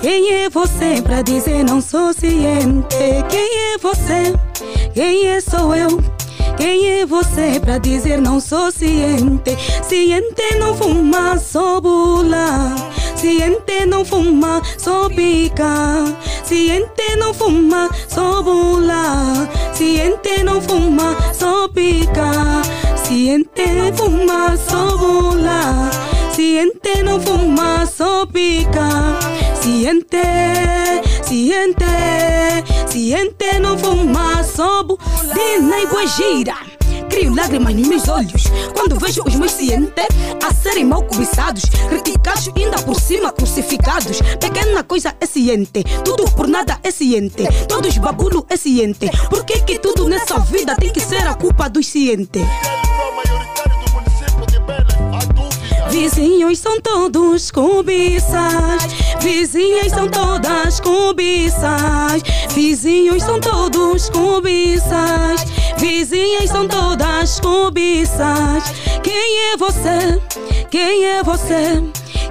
[0.00, 2.96] Quem é você pra dizer não sou ciente?
[3.28, 4.34] Quem é você?
[4.92, 6.02] Quem é sou eu?
[6.56, 9.56] Quem é você pra dizer não sou ciente?
[9.82, 12.74] Ciente não fuma, sou bula.
[13.16, 16.04] Ciente não fuma, só pica.
[16.44, 19.48] Ciente não fuma, só bula.
[19.72, 22.30] Ciente não fuma, só pica.
[22.96, 25.90] Ciente fuma, só bula.
[26.34, 28.88] Ciente não fuma, só pica.
[29.62, 30.18] Ciente,
[31.22, 31.84] ciente,
[32.88, 34.98] ciente não fuma, só bula.
[35.32, 36.56] Dina e gira.
[37.08, 38.42] Crio lágrimas nos meus olhos
[38.74, 40.06] quando vejo os meus cientes
[40.44, 44.20] a serem mal cobiçados, criticados ainda por cima crucificados.
[44.40, 49.08] Pequena coisa é ciente, tudo por nada é ciente, todos babulo é ciente.
[49.30, 52.42] Por que que tudo nessa vida tem que ser a culpa dos cientes?
[55.94, 58.82] Vizinhos são todos cobiças,
[59.20, 62.20] vizinhas são todas cobiças,
[62.52, 65.44] vizinhos são todos cobiças,
[65.78, 68.64] vizinhas são todas cobiças.
[69.04, 70.20] Quem é você?
[70.68, 71.80] Quem é você?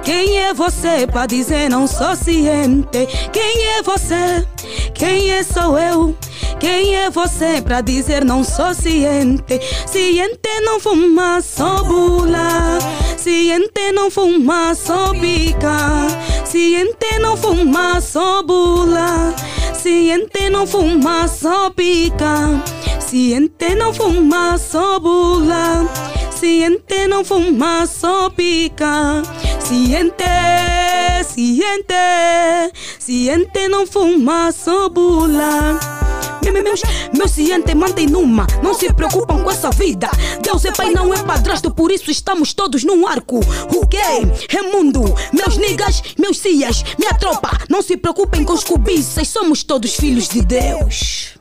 [0.04, 3.08] Quem é você pra dizer não sou ciente?
[3.32, 4.46] Quem é você?
[4.92, 6.14] Quem é sou eu?
[6.60, 9.58] Quem é você pra dizer não sou ciente?
[9.86, 12.78] Ciente não fuma, só bula.
[13.24, 16.08] Ciente não fuma, só pica.
[16.44, 19.34] Ciente não fuma, só bula.
[19.72, 22.62] Ciente não fuma, só pica.
[23.00, 25.88] Ciente não fuma, só bula.
[26.38, 29.22] Ciente não fuma, só pica.
[29.60, 30.24] Ciente,
[31.24, 31.94] ciente,
[32.98, 35.78] ciente não fuma, só bula.
[36.42, 36.82] Me- me- Meus,
[37.16, 40.10] meus cientes mantêm numa, não se preocupam com essa vida.
[40.42, 43.40] Deus é pai, não é padrasto, por isso estamos todos num arco.
[43.74, 43.98] O quê?
[44.54, 45.02] É mundo.
[45.32, 50.28] Meus niggas, meus cias, minha tropa, não se preocupem com os cobiças, somos todos filhos
[50.28, 51.34] de Deus.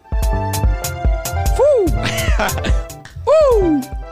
[3.27, 3.93] Uh!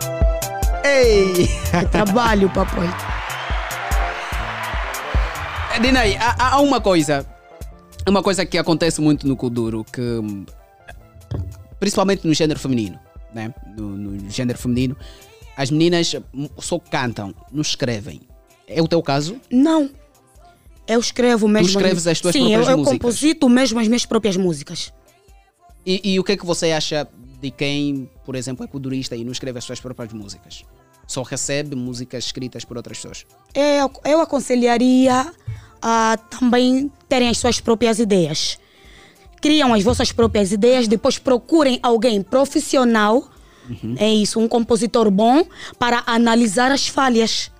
[0.83, 1.47] Ei!
[1.91, 2.87] Trabalho, papai.
[5.81, 7.25] Dinei, há, há uma coisa.
[8.07, 10.19] Uma coisa que acontece muito no Kuduro, que
[11.79, 12.99] principalmente no gênero feminino,
[13.33, 13.53] né?
[13.77, 14.97] No, no gênero feminino,
[15.55, 16.15] as meninas
[16.59, 18.21] só cantam, não escrevem.
[18.67, 19.37] É o teu caso?
[19.51, 19.89] Não.
[20.87, 21.69] Eu escrevo mesmo.
[21.69, 22.99] escreves as tuas Sim, próprias eu, eu músicas?
[22.99, 24.91] composito mesmo as minhas próprias músicas.
[25.85, 27.07] E, e o que é que você acha
[27.41, 30.63] de quem, por exemplo, é kudurista e não escreve as suas próprias músicas?
[31.05, 33.25] Só recebe músicas escritas por outras pessoas?
[33.53, 35.33] Eu, eu aconselharia
[35.81, 38.57] a também terem as suas próprias ideias.
[39.41, 43.29] Criam as vossas próprias ideias, depois procurem alguém profissional,
[43.97, 45.45] é isso, um compositor bom,
[45.77, 47.51] para analisar as falhas.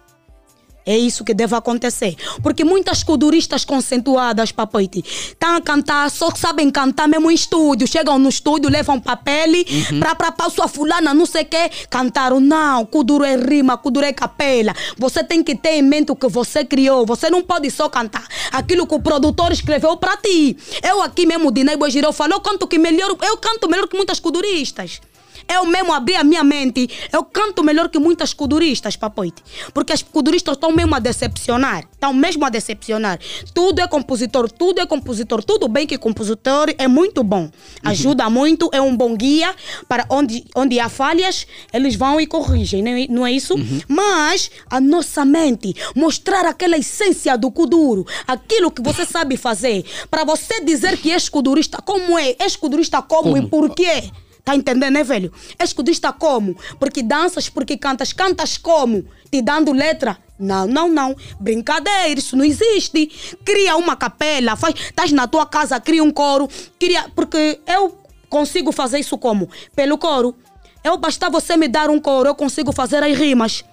[0.86, 2.15] É isso que deve acontecer.
[2.41, 7.88] Porque muitas kuduristas conceituadas, papoite, estão a cantar, só sabem cantar mesmo em estúdio.
[7.88, 10.00] Chegam no estúdio, levam papel Uhum.
[10.00, 12.39] pra, pra, pra sua fulana, não sei o quê, cantaram.
[12.39, 14.74] Não, kuduro é rima, kuduro é capela.
[14.98, 17.06] Você tem que ter em mente o que você criou.
[17.06, 20.56] Você não pode só cantar aquilo que o produtor escreveu pra ti.
[20.84, 24.20] Eu aqui mesmo, Dinei Bojireu, falou, eu canto que melhor, eu canto melhor que muitas
[24.20, 25.02] kuduristas.
[25.54, 29.44] Eu mesmo abri a minha mente, eu canto melhor que muitas kuduristas, papoite.
[29.74, 31.84] Porque as kuduristas estão mesmo a decepcionar.
[31.92, 33.20] Estão mesmo a decepcionar.
[33.54, 35.44] Tudo é compositor, tudo é compositor.
[35.44, 37.50] Tudo bem que compositor é muito bom.
[37.84, 39.54] Ajuda muito, é um bom guia
[39.90, 43.56] para onde, onde há falhas, eles vão e corrigem, não é, não é isso?
[43.88, 50.24] Mas a nossa mente, mostrar aquela essência do kuduro, aquilo que você sabe fazer, para
[50.24, 52.36] você dizer que és kudurista, como é?
[52.40, 53.50] És kudurista como, e Como?
[53.50, 54.12] por quê?
[54.43, 55.32] Tá entendendo, né, velho?
[55.58, 56.56] És kudista como?
[56.80, 58.12] Porque danças, porque cantas.
[58.12, 59.06] Cantas como?
[59.32, 60.17] Te dando letra?
[60.39, 61.15] Não, não, não.
[61.39, 63.38] Brincadeira, isso não existe.
[63.45, 64.73] Cria uma capela, faz.
[64.75, 66.49] Estás na tua casa, cria um coro.
[66.80, 67.06] Cria.
[67.15, 67.97] Porque eu
[68.30, 69.49] consigo fazer isso como?
[69.75, 70.36] Pelo coro.
[70.84, 73.63] Eu basta você me dar um coro, eu consigo fazer as rimas.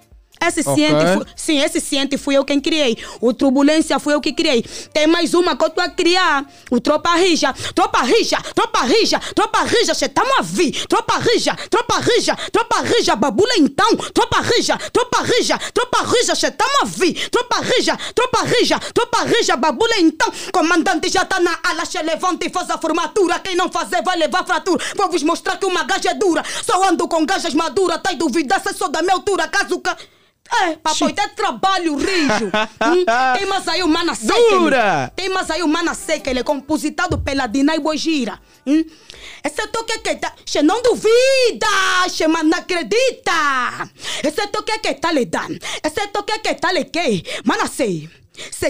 [0.40, 0.74] Esse Ok.
[0.74, 2.96] ciente fui, sim, esse ciente fui eu quem criei.
[3.20, 4.64] O Turbulência fui eu que criei.
[4.92, 6.44] Tem mais uma que eu tô a criar.
[6.70, 7.52] O Tropa Rija.
[7.74, 10.86] Tropa Rija, Tropa Rija, Tropa Rija, cê tamo a vir.
[10.86, 13.96] Tropa Rija, Tropa Rija, Tropa Rija, babula então.
[13.96, 17.28] Tropa Rija, Tropa Rija, Tropa Rija, cê tamo a vir.
[17.30, 20.32] Tropa Rija, Tropa Rija, Tropa Rija, babula então.
[20.52, 23.38] Comandante já tá na ala, cê levanta e faz a formatura.
[23.40, 24.84] Quem não fazer vai levar fratura.
[24.96, 26.42] Vou vos mostrar que uma gaja é dura.
[26.64, 28.00] Só ando com gajas maduras.
[28.02, 29.48] Tá duvidar se sou da minha altura.
[29.48, 29.90] Caso que.
[30.50, 32.50] É, papai, é trabalho rijo.
[32.88, 33.04] Hum,
[33.36, 34.34] Tem mais aí o Mana Seca.
[34.58, 35.12] Dura!
[35.14, 38.40] Tem mais aí o Mana Seca, ele é compositado pela Dinai Bojira.
[38.66, 38.84] Hum?
[39.44, 40.32] Esse é toque que tá.
[40.46, 41.66] Che não duvida,
[42.08, 43.90] che mas não acredita.
[44.24, 45.58] Esse é toque que tá lhe dando.
[45.84, 47.22] Esse é toque que tá lhe que.
[47.44, 48.08] Mana sei.
[48.08, 48.08] Sei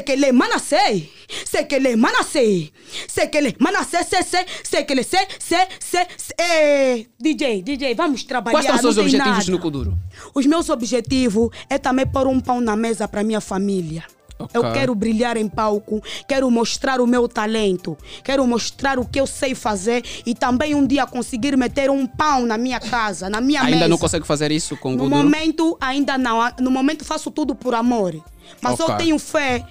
[0.02, 1.12] que ele mana sei.
[1.44, 2.72] Sei que ele mana sei.
[3.06, 4.46] Sei que ele mana sei, sei, sei.
[4.64, 6.06] Sei que ele sei, sei, sei.
[6.16, 6.34] sei.
[6.38, 8.58] Eh, DJ, DJ, vamos trabalhar.
[8.58, 9.50] Quais são os seus objetivos nada.
[9.50, 9.98] no Kuduro?
[10.34, 14.04] Os meus objetivos é também pôr um pão na mesa para minha família.
[14.54, 14.72] Eu Ok.
[14.72, 19.54] quero brilhar em palco, quero mostrar o meu talento, quero mostrar o que eu sei
[19.54, 23.76] fazer e também um dia conseguir meter um pão na minha casa, na minha Ainda
[23.76, 23.88] mesa.
[23.88, 26.38] não consegue fazer isso com o No momento, ainda não.
[26.60, 28.14] No momento, faço tudo por amor.
[28.62, 28.86] Mas Ok.
[28.94, 29.64] eu tenho fé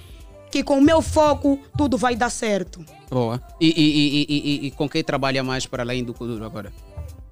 [0.52, 2.84] que com o meu foco, tudo vai dar certo.
[3.10, 3.42] Boa.
[3.60, 6.72] E, e, e, e, com quem trabalha mais para além do Kuduro agora?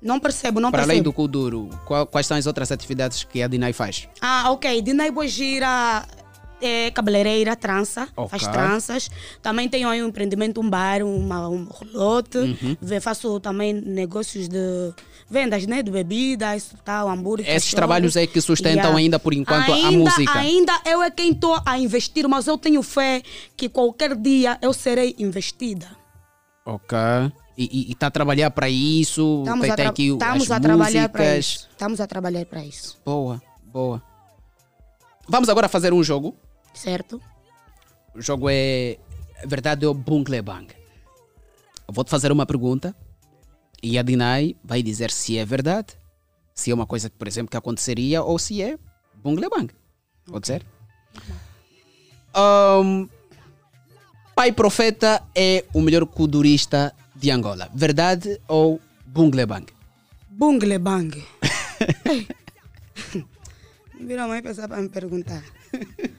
[0.01, 1.13] Não percebo, não para além do percebo.
[1.13, 1.69] Kuduro,
[2.11, 4.07] quais são as outras atividades que a Dinai faz?
[4.21, 4.81] Ah, ok.
[4.81, 6.03] Dinei Bogira
[6.61, 8.29] é cabeleireira, trança, Ok.
[8.37, 9.09] faz tranças.
[9.41, 12.37] Também tenho aí um empreendimento, um bar, uma, um rolote.
[12.37, 12.77] Uhum.
[13.01, 14.93] Faço também negócios de
[15.29, 15.81] vendas, né?
[15.83, 17.47] De bebidas, tal, hambúrguer.
[17.49, 17.75] Esses cachorro.
[17.77, 20.37] trabalhos é que sustentam ainda, por enquanto, a Ainda- música.
[20.39, 23.21] Ainda eu é quem estou a investir, mas eu tenho fé
[23.57, 25.87] que qualquer dia eu serei investida.
[26.65, 26.97] Ok.
[27.57, 29.39] E está a trabalhar para isso?
[29.45, 31.69] Estamos tem, a, tem aqui estamos a trabalhar para isso.
[31.71, 32.97] Estamos a trabalhar para isso.
[33.05, 34.01] Boa, boa.
[35.27, 36.35] Vamos agora fazer um jogo.
[36.75, 37.21] Certo?
[38.13, 38.97] O jogo é
[39.45, 40.67] verdade ou bungle bang.
[41.87, 42.95] Eu vou te fazer uma pergunta
[43.81, 45.93] e a Dinai vai dizer se é verdade,
[46.53, 48.77] se é uma coisa que, por exemplo, que aconteceria ou se é
[49.15, 49.73] bungle bang.
[50.25, 50.65] Pode ser?
[52.33, 53.07] Ahn,
[54.35, 57.69] Pai Profeta é o melhor kudurista de Angola.
[57.73, 59.65] Verdade ou bungle bang?
[60.29, 61.23] Bungle bang.
[62.05, 62.27] Ei.
[63.99, 65.43] Vira mãe pensar para me perguntar.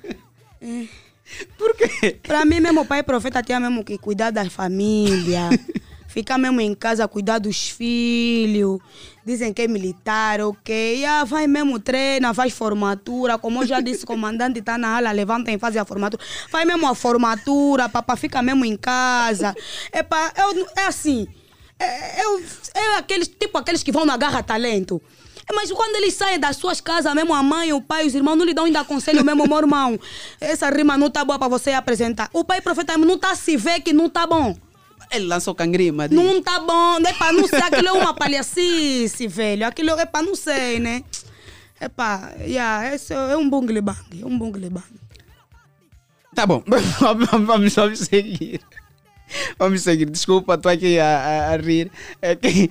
[1.59, 2.19] Por quê?
[2.23, 5.51] Para mim mesmo, o pai profeta tinha mesmo que cuidar da família.
[6.09, 8.79] Ficar mesmo em casa, cuidar dos filhos.
[9.25, 11.05] Dizem que é militar, ok.
[11.05, 13.37] Ah, vai mesmo, treina, faz formatura.
[13.37, 16.23] Como eu já disse, o comandante está na aula, levanta e faz a formatura.
[16.49, 19.55] Faz mesmo a formatura, papá fica mesmo em casa.
[19.93, 21.27] É, pá, eu, é assim.
[21.79, 22.43] É, eu,
[22.75, 25.03] é aqueles, tipo aqueles que vão na garra talento.
[25.55, 28.45] Mas quando eles saem das suas casas, mesmo a mãe, o pai, os irmãos, não
[28.45, 29.99] lhe dão ainda conselho mesmo, meu irmão.
[30.41, 32.29] Essa rima não tá boa para você apresentar.
[32.33, 34.57] O pai profeta não tá se vê que não tá bom.
[35.11, 36.09] Ele lançou cangrima.
[36.09, 36.19] diz.
[36.19, 39.65] Não tá bom, é para não ser, aquilo é uma palhacice, velho.
[39.67, 41.05] Aquilo é para não ser, né?
[41.79, 44.85] É para, yeah, esse é um bungle bang, é um bungle bang.
[46.35, 48.61] Tá bom, vamos, vamos, vamos seguir.
[49.59, 50.07] Vamos seguir.
[50.11, 51.91] Desculpa, estou aqui a, a- a rir.
[52.21, 52.71] É que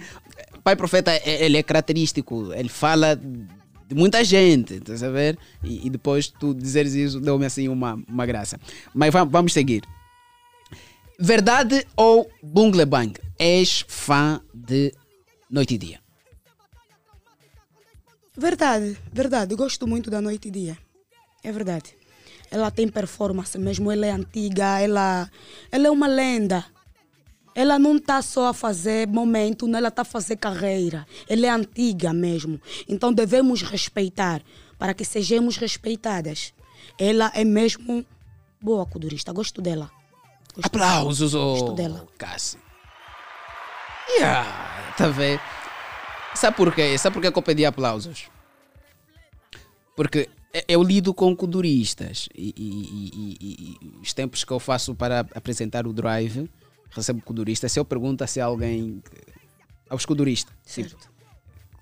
[0.66, 2.51] Pai Profeta, é- ele é característico.
[2.51, 5.38] Ele fala de muita gente, tá a ver?
[5.63, 8.59] E, e depois tu dizeres isso deu-me assim uma, uma graça.
[8.91, 9.84] Mas va- vamos seguir.
[11.20, 13.13] Verdade ou bungle bang?
[13.38, 14.91] És fã de
[15.51, 15.99] Noite e Dia?
[18.36, 19.53] Verdade, verdade.
[19.55, 20.78] Gosto muito da Noite e Dia.
[21.43, 21.95] É verdade.
[22.49, 25.30] Ela tem performance mesmo, ela é antiga, ela,
[25.72, 26.66] ela é uma lenda.
[27.56, 31.08] Ela não está só a fazer momento, não, ela está a fazer carreira.
[31.28, 32.62] Ela é antiga mesmo.
[32.88, 34.41] Então devemos respeitar
[34.78, 36.53] para que sejamos respeitadas.
[36.99, 38.06] Ela é mesmo
[38.62, 39.89] boa codurista, gosto dela.
[40.53, 42.06] Gosto Aplausos, Gosto oh, dela.
[42.18, 42.58] Cassi.
[44.18, 45.41] Yeah, tá vendo?
[46.36, 46.97] Sabe por quê?
[46.97, 48.26] Sabe por que eu pedi aplausos?
[49.95, 50.30] Porque
[50.68, 55.22] eu lido com kuduristas e- e- e- e- e os tempos que eu faço para
[55.34, 56.49] apresentar o drive,
[56.92, 57.72] recebo kuduristas.
[57.72, 59.02] Se eu pergunto se alguém.
[59.90, 60.96] aos kuduristas, tipo,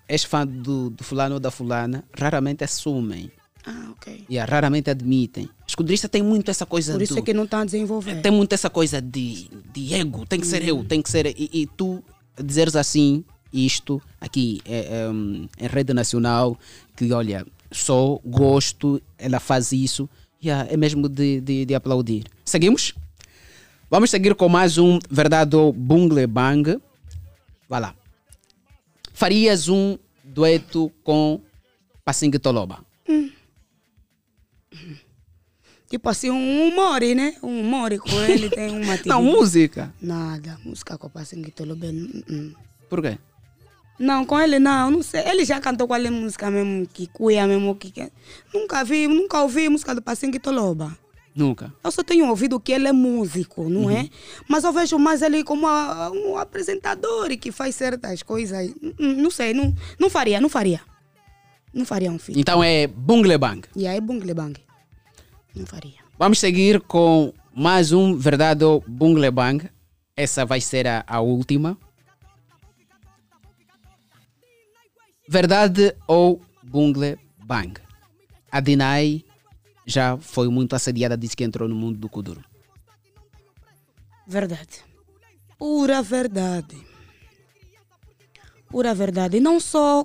[0.08, 3.30] és fã do, do fulano ou da fulana, raramente assumem.
[3.66, 4.26] Ah, ok.
[4.30, 5.48] Yeah, raramente admitem.
[5.66, 5.74] Os
[6.10, 8.20] têm muito essa coisa Por isso do, é que não está a desenvolver.
[8.20, 11.26] tem muito essa coisa de, de ego, tem que ser eu, tem que ser.
[11.26, 12.04] E, e tu
[12.42, 16.58] dizeres assim, isto, aqui é, é, hum, em rede nacional,
[16.94, 20.08] que olha, só gosto, ela faz isso,
[20.42, 22.26] yeah, é mesmo de, de, de aplaudir.
[22.44, 22.94] Seguimos?
[23.90, 26.78] Vamos seguir com mais um verdade ou bungle bang.
[27.68, 27.94] Vai lá.
[29.12, 31.40] Farias um dueto com
[32.04, 32.84] Passing Toloba.
[35.88, 37.36] Tipo assim, um more, né?
[37.42, 39.94] Um more com ele tem uma Não, música.
[40.00, 41.90] Nada, música com o Passingue Tolo bem.
[41.92, 42.52] hum, hum.
[42.88, 43.16] Por quê?
[43.96, 45.20] Não, com ele não, não sei.
[45.28, 48.10] Ele já cantou qual é a música mesmo, que cuia mesmo, que que-
[48.52, 50.98] Nunca vi, nunca ouvi música do Passingue Toloba.
[51.34, 51.72] Nunca.
[51.82, 53.90] Eu só tenho ouvido que ele é músico, não Uhum.
[53.90, 54.08] é?
[54.48, 58.72] Mas eu vejo mais ele como a- um apresentador e que faz certas coisas.
[59.00, 60.80] Hum, Não sei, não, não faria, não faria.
[61.72, 62.38] Não faria um filho.
[62.38, 63.66] Então é bungle bang.
[63.74, 64.60] E aí, bungle bang.
[65.56, 65.98] Não faria.
[66.16, 69.68] Vamos seguir com mais um verdade ou bungle bang.
[70.16, 71.76] Essa vai ser a, a última.
[75.28, 77.74] Verdade ou bungle bang?
[79.86, 82.42] Já foi muito assediada, disse que entrou no mundo do Kuduro.
[84.26, 84.82] Verdade.
[85.58, 86.76] Pura verdade.
[88.68, 89.38] Pura verdade.
[89.40, 90.04] Não só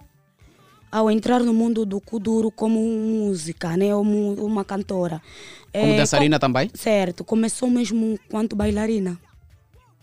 [0.92, 3.96] ao entrar no mundo do Kuduro como música, né?
[3.96, 5.22] Ou uma cantora.
[5.72, 6.70] Como É, dançarina com- também?
[6.74, 9.20] Certo, começou mesmo quanto bailarina.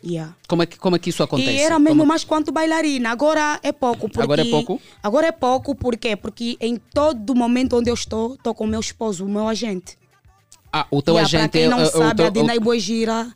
[0.05, 0.37] Yeah.
[0.47, 1.51] Como é que, como é que isso acontece?
[1.51, 3.11] E era mesmo Como- mais quanto bailarina.
[3.11, 4.09] Agora é pouco.
[4.09, 4.21] Porque...
[4.23, 4.81] Agora é pouco?
[5.03, 6.15] Agora é pouco, por quê?
[6.15, 9.99] Porque em todo momento onde eu estou, estou com o meu esposo, o meu agente.
[10.73, 12.61] Ah, o teu Yeah, agente Para quem é não é- é sabe, teu- a Dinei
[12.61, 13.35] Boigira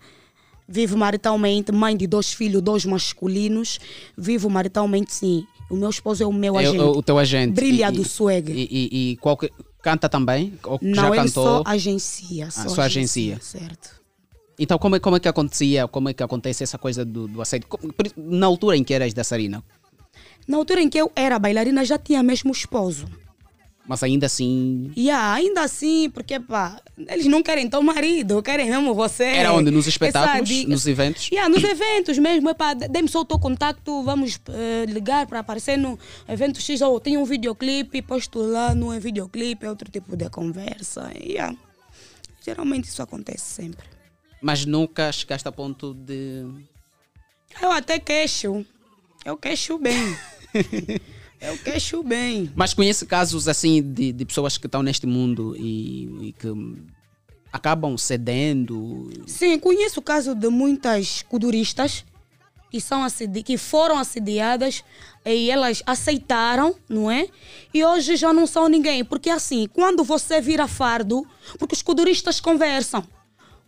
[0.68, 3.80] vive maritalmente, mãe de dois filhos, dois masculinos.
[4.16, 5.44] Vivo maritalmente, sim.
[5.68, 6.78] O meu esposo é o meu é agente.
[6.82, 7.52] o, o teu agente.
[7.54, 8.52] Brilha E- do swag.
[8.52, 9.50] E, e, e qual que-
[9.82, 10.52] canta também?
[10.64, 11.44] Ou Não, já ele cantou?
[11.44, 12.46] só agencia.
[12.46, 13.38] Ah, Só, só agencia.
[13.40, 13.99] Certo.
[14.62, 17.40] Então, como é, como é que acontecia, como é que acontece essa coisa do, do
[17.40, 17.66] assédio?
[18.14, 19.64] Na altura em que eras dançarina,
[20.46, 23.06] Na altura em que eu era bailarina, já tinha mesmo esposo.
[23.88, 24.92] mas ainda assim.
[24.94, 29.24] E ah, ainda assim, porque pá, eles não querem teu marido, querem mesmo você.
[29.24, 29.70] Era onde?
[29.70, 30.66] Nos espetáculos?
[30.66, 31.30] Nos eventos?
[31.32, 35.78] Yeah, nos eventos mesmo, epá, dê-me só o teu contacto, vamos eh, ligar para aparecer
[35.78, 35.98] no
[36.28, 41.10] evento X, ou tem um videoclipe, posto lá no videoclipe, é outro tipo de conversa.
[41.18, 41.56] Yeah.
[42.44, 43.89] Geralmente isso acontece sempre.
[44.40, 46.44] Mas nunca chegaste a ponto de.
[47.60, 48.64] Eu até queixo.
[49.24, 50.16] Eu queixo bem.
[51.40, 52.52] Eu queixo bem.
[52.54, 56.48] Mas conhece casos assim de, de pessoas que estão neste mundo e, e que
[57.50, 59.10] acabam cedendo.
[59.26, 62.04] Sim, conheço o caso de muitas kuduristas
[62.70, 64.84] que, são assedi que foram assediadas
[65.24, 67.26] e elas aceitaram, não é?
[67.72, 69.02] E hoje já não são ninguém.
[69.02, 71.26] Porque assim, quando você vira fardo,
[71.58, 73.02] porque os kuduristas conversam.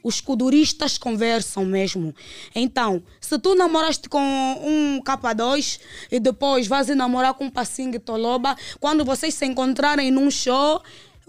[0.03, 2.15] Os kuduristas conversam mesmo.
[2.55, 5.79] Então, se tu namoraste com um K2
[6.11, 10.83] e depois vais namorar com um Passing Toloba, quando vocês se encontrarem num show,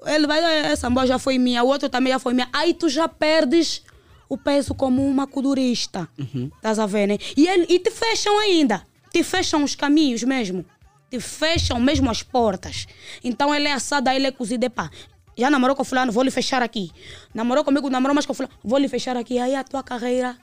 [0.06, 2.50] ele vai, "Eh, essa mulher já foi minha, o outro também já foi minha.
[2.52, 3.84] Aí tu já perdes
[4.28, 6.10] o peso como uma kudurista.
[6.56, 7.18] Estás a ver, né?
[7.38, 8.84] E, ele, e te fecham ainda.
[9.12, 10.66] Te fecham os caminhos mesmo.
[11.12, 12.88] Te fecham mesmo as portas.
[13.24, 14.66] Então ele é assada, ele é cozido.
[14.66, 14.90] Epá,
[15.38, 16.92] já namorou com fulano, vou lhe fechar aqui.
[17.34, 19.40] Namorou comigo, namorou mais com fulano, vou lhe fechar aqui.
[19.40, 20.38] Aí a tua carreira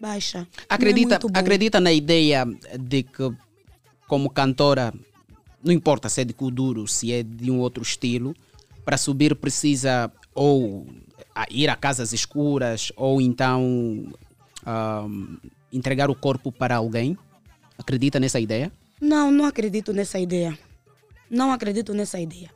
[0.00, 0.46] baixa.
[0.68, 1.28] É Acredita, bom.
[1.34, 2.46] acredita na ideia
[2.78, 3.30] de que,
[4.08, 4.92] como cantora,
[5.62, 8.34] não importa se é de Kuduro, se é de um outro estilo,
[8.84, 10.86] para subir precisa ou
[11.50, 14.06] ir a casas escuras ou então
[14.64, 15.36] ahm,
[15.72, 17.16] entregar o corpo para alguém?
[17.78, 18.72] Acredita nessa ideia?
[19.00, 20.58] Não, não acredito nessa ideia.
[21.30, 22.50] Não acredito nessa ideia.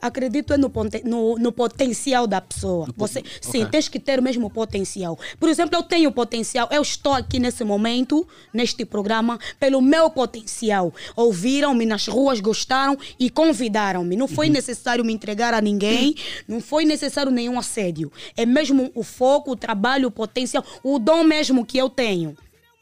[0.00, 0.72] Acredito é no,
[1.04, 2.88] no, no potencial da pessoa.
[2.96, 3.70] Você, sim, ok.
[3.70, 5.18] tens que ter mesmo o potencial.
[5.38, 6.68] Por exemplo, eu tenho potencial.
[6.70, 10.94] Eu estou aqui nesse momento, neste programa, pelo meu potencial.
[11.16, 14.16] Ouviram-me nas ruas, gostaram e convidaram-me.
[14.16, 16.14] Não foi necessário me entregar a ninguém,
[16.46, 18.12] não foi necessário nenhum assédio.
[18.36, 22.36] É mesmo o foco, o trabalho, o potencial, o dom mesmo que eu tenho.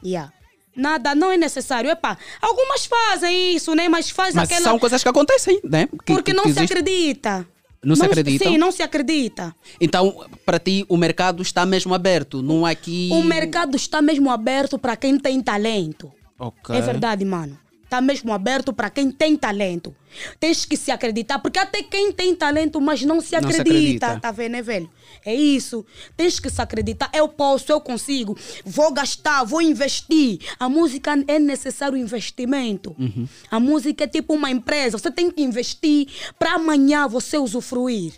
[0.04, 0.35] Yeah.
[0.76, 1.90] Nada, não é necessário.
[1.90, 3.88] Epá, algumas fazem isso, né?
[3.88, 4.64] Mas faz Mas aquela.
[4.64, 5.86] são coisas que acontecem, né?
[5.86, 7.46] Que- Porque que- não que se acredita.
[7.84, 8.44] Não se acredita?
[8.44, 9.54] Sim, não se acredita.
[9.80, 13.08] Então, para ti, o mercado está mesmo aberto, não há aqui.
[13.12, 16.12] O mercado está mesmo aberto para quem tem talento.
[16.38, 16.74] Ok.
[16.76, 17.56] É verdade, mano.
[17.86, 19.94] Está mesmo aberto para quem tem talento.
[20.40, 24.06] Tens que se acreditar, porque até quem tem talento, mas não se Não se acredita.
[24.06, 24.20] acredita.
[24.20, 24.90] Tá vendo, né, velho?
[25.24, 25.86] É isso.
[26.16, 27.08] Tens que se acreditar.
[27.14, 28.36] Eu posso, eu consigo.
[28.64, 30.40] Vou gastar, vou investir.
[30.58, 32.94] A música é necessário investimento.
[32.98, 33.28] Uhum.
[33.52, 34.98] A música é tipo uma empresa.
[34.98, 38.14] Você tem que investir para amanhã você usufruir.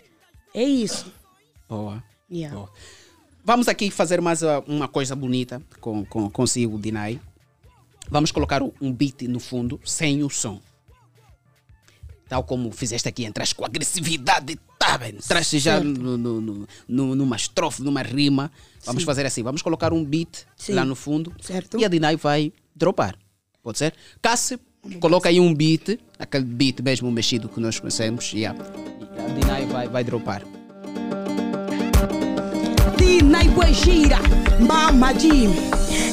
[0.51, 1.13] É isso.
[1.69, 2.03] Boa.
[2.31, 2.55] Yeah.
[2.57, 2.69] Boa.
[3.45, 7.19] Vamos aqui fazer mais uh, uma coisa bonita com, com, consigo, Dinai.
[8.09, 10.59] Vamos colocar um- beat no fundo, sem o som.
[12.27, 15.15] Tal como fizeste aqui, entraste com agressividade, tá bem?
[15.15, 18.51] Entraste já no, no, no- numa estrofe, numa rima.
[18.85, 19.05] Vamos Sim.
[19.05, 20.73] fazer assim, vamos colocar um beat Sim.
[20.73, 21.33] lá no fundo.
[21.41, 21.79] Certo.
[21.79, 23.15] E a Dinai vai dropar.
[23.63, 23.93] Pode ser?
[24.21, 24.59] Cassi,
[24.99, 28.31] coloca aí um beat, aquele beat mesmo mexido que nós conhecemos.
[28.33, 30.43] E a, e a Dinai vai, vai dropar.
[32.99, 34.19] Dina e Buegira,
[34.59, 35.55] Mama Jim.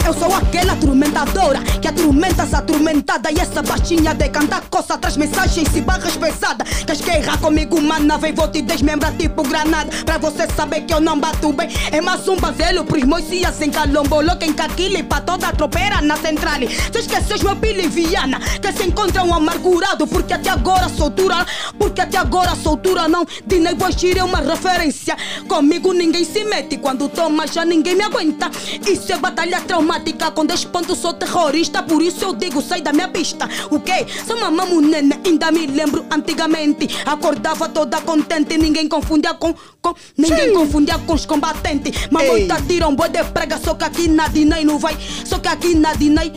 [0.07, 5.17] Eu sou aquela atormentadora que atormenta essa atormentada e essa baixinha de cantar coça traz
[5.17, 6.85] mensagens e barras pesadas.
[6.85, 8.17] Queres guerra comigo, mana?
[8.17, 9.91] Vem, vou te desmembrar tipo granada.
[10.05, 11.69] Pra você saber que eu não bato bem.
[11.91, 14.37] É mais um bazelho pros moicias em calombolo.
[14.37, 16.61] Quem caquile pra toda a tropeira na central.
[16.93, 21.45] Tu esqueces meu Billy Viana que se encontra um amargurado porque até agora soltura.
[21.77, 23.27] Porque até agora soltura não.
[23.45, 25.17] Dina e Buegira é uma referência.
[25.49, 26.76] Comigo ninguém se mete.
[26.79, 28.51] Quando toma já ninguém me aguenta.
[28.87, 30.31] Isso é batalha traumática.
[30.31, 31.83] Com 10 pontos sou terrorista.
[31.83, 33.49] Por isso eu digo, sai da minha pista.
[33.71, 34.07] O quê?
[34.27, 35.19] Sou uma mamunena.
[35.25, 36.89] Ainda me lembro antigamente.
[37.05, 38.57] Acordava toda contente.
[38.57, 39.55] Ninguém confundia com.
[39.81, 42.09] com ninguém confundia com os combatentes.
[42.11, 43.59] Mamoita tira um boi de prega.
[43.59, 44.97] Só que aqui na Dinei não vai.
[45.25, 46.33] Só que aqui na Dinei.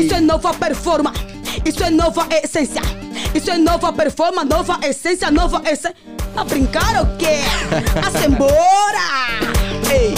[0.00, 1.20] Isso é nova performance.
[1.64, 2.82] Isso é nova essência.
[3.34, 5.94] Isso é nova performance, nova essência, nova essência.
[6.36, 7.42] A brincar o quê?
[8.02, 9.38] A embora!
[9.88, 10.14] Ei!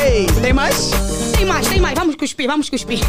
[0.00, 0.90] Ei, tem mais?
[1.36, 1.98] Tem mais, tem mais.
[1.98, 3.00] Vamos cuspir, vamos cuspir.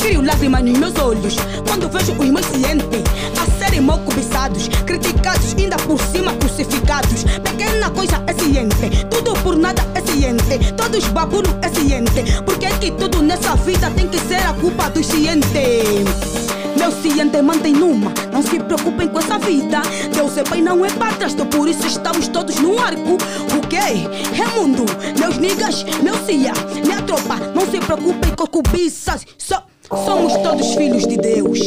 [0.00, 3.02] Crio lágrimas nos meus olhos quando vejo os meus cientes
[3.40, 7.22] a serem mal cobiçados, criticados, ainda por cima crucificados.
[7.44, 12.24] Pequena coisa é ciente, tudo por nada é ciente, todos babulo é ciente.
[12.44, 16.48] Porque é que tudo nessa vida tem que ser a culpa dos cientes?
[16.78, 19.82] Meu ciente mantém numa, não se preocupem com essa vida.
[20.14, 23.14] Deus é pai, não é padrasto, por isso estamos todos no arco.
[23.56, 23.76] O quê?
[23.76, 26.52] É meus niggas, meu cia,
[26.84, 29.26] minha tropa, não se preocupem com cobiças.
[29.36, 29.64] Só
[30.04, 31.58] somos todos filhos de Deus.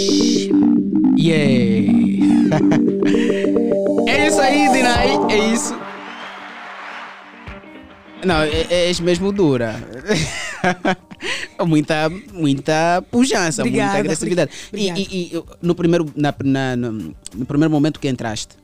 [1.18, 1.92] Yeah!
[4.08, 5.81] é isso aí, Dinai, é isso.
[8.26, 9.76] Não, é- é- és mesmo dura.
[11.66, 14.52] muita, muita pujança, muita Obrigada, agressividade.
[14.74, 18.56] E, e- e no, primeiro, na- na- no, no primeiro momento que entraste,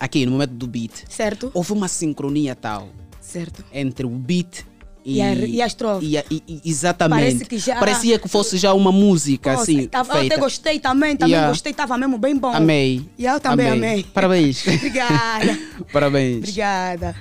[0.00, 1.50] aqui no momento do beat, Certo?
[1.54, 2.88] houve uma sincronia tal
[3.20, 3.64] Certo.
[3.72, 4.64] entre o beat
[5.04, 6.04] e, E a- e a estrofe.
[6.06, 7.44] e e- exatamente.
[7.44, 9.86] Que já- Parecia que fosse já uma música Nossa, assim.
[9.86, 10.34] tava- eu feita.
[10.34, 11.48] até gostei também, também Yeah.
[11.50, 12.52] gostei, tava mesmo bem bom.
[12.52, 13.08] Amei.
[13.18, 14.04] E eu também amei.
[14.14, 14.66] Parabéns.
[14.66, 15.58] Obrigada.
[15.92, 16.38] Parabéns.
[16.38, 17.14] Obrigada.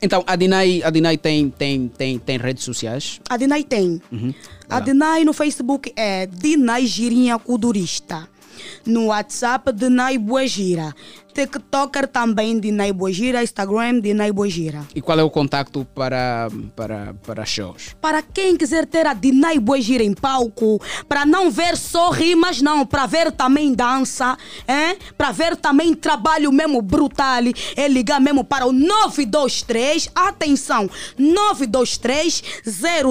[0.00, 3.20] Então, a Dinai, a Dinai tem, tem, tem, tem redes sociais.
[3.28, 4.00] A Dinai tem.
[4.12, 4.32] Uhum.
[4.68, 8.28] A Dinai no Facebook é Dinai Girinha Kudurista.
[8.88, 10.94] No WhatsApp, Dinai Boagira.
[11.34, 13.42] TikToker também, Dinai Boagira.
[13.42, 14.82] Instagram, Dinai Boagira.
[14.94, 17.94] E qual é o contacto para, para, para shows?
[18.00, 22.86] Para quem quiser ter a Dinai Boagira em palco, para não ver só rimas, não,
[22.86, 24.96] para ver também dança, hein?
[25.18, 27.42] para ver também trabalho mesmo brutal,
[27.76, 32.42] é ligar mesmo para o 923, atenção, 923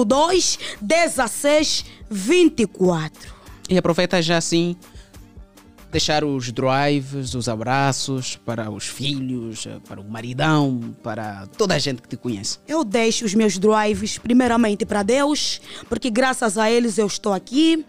[0.04, 3.32] 02 16 24.
[3.70, 4.76] E aproveita já assim
[5.90, 12.02] deixar os drives, os abraços para os filhos, para o maridão, para toda a gente
[12.02, 12.58] que te conhece.
[12.66, 17.84] Eu deixo os meus drives primeiramente para Deus, porque graças a eles eu estou aqui.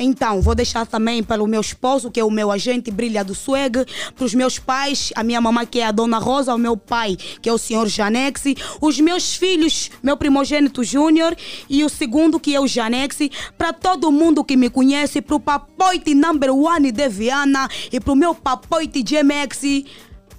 [0.00, 3.84] Então, vou deixar também pelo meu esposo, que é o meu agente Brilha do Swag,
[4.14, 7.16] para os meus pais, a minha mamãe, que é a Dona Rosa, o meu pai,
[7.42, 11.36] que é o senhor Janexi, os meus filhos, meu primogênito Júnior
[11.68, 15.40] e o segundo, que é o Janexi, para todo mundo que me conhece, para o
[15.40, 19.84] papoite number one de Viana e para o meu papoite GMX,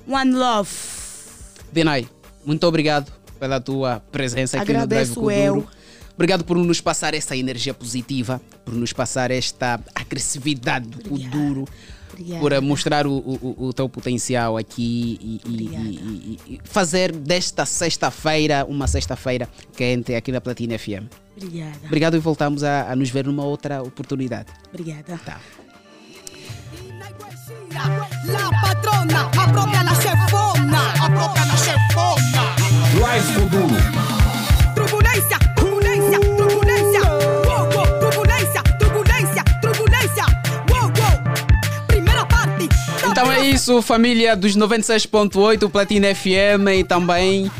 [0.07, 0.69] One Love.
[1.71, 2.07] Dinai,
[2.45, 5.78] muito obrigado pela tua presença aqui Agradeço no Drive eu.
[6.19, 11.65] Obrigado por nos passar essa energia positiva, por nos passar esta agressividade do Kuduro,
[12.11, 12.41] Obrigada.
[12.41, 17.15] por eh, mostrar o, o- o- teu potencial aqui e, e- e- e- e fazer
[17.15, 19.47] desta sexta-feira uma sexta-feira
[19.77, 21.07] quente aqui na Platina FM.
[21.37, 21.85] Obrigada.
[21.85, 24.49] Obrigado e voltamos a, a nos ver numa outra oportunidade.
[24.73, 25.17] Obrigada.
[25.25, 25.39] Tá.
[43.69, 47.51] Isso, família dos 96.8 Platina FM e também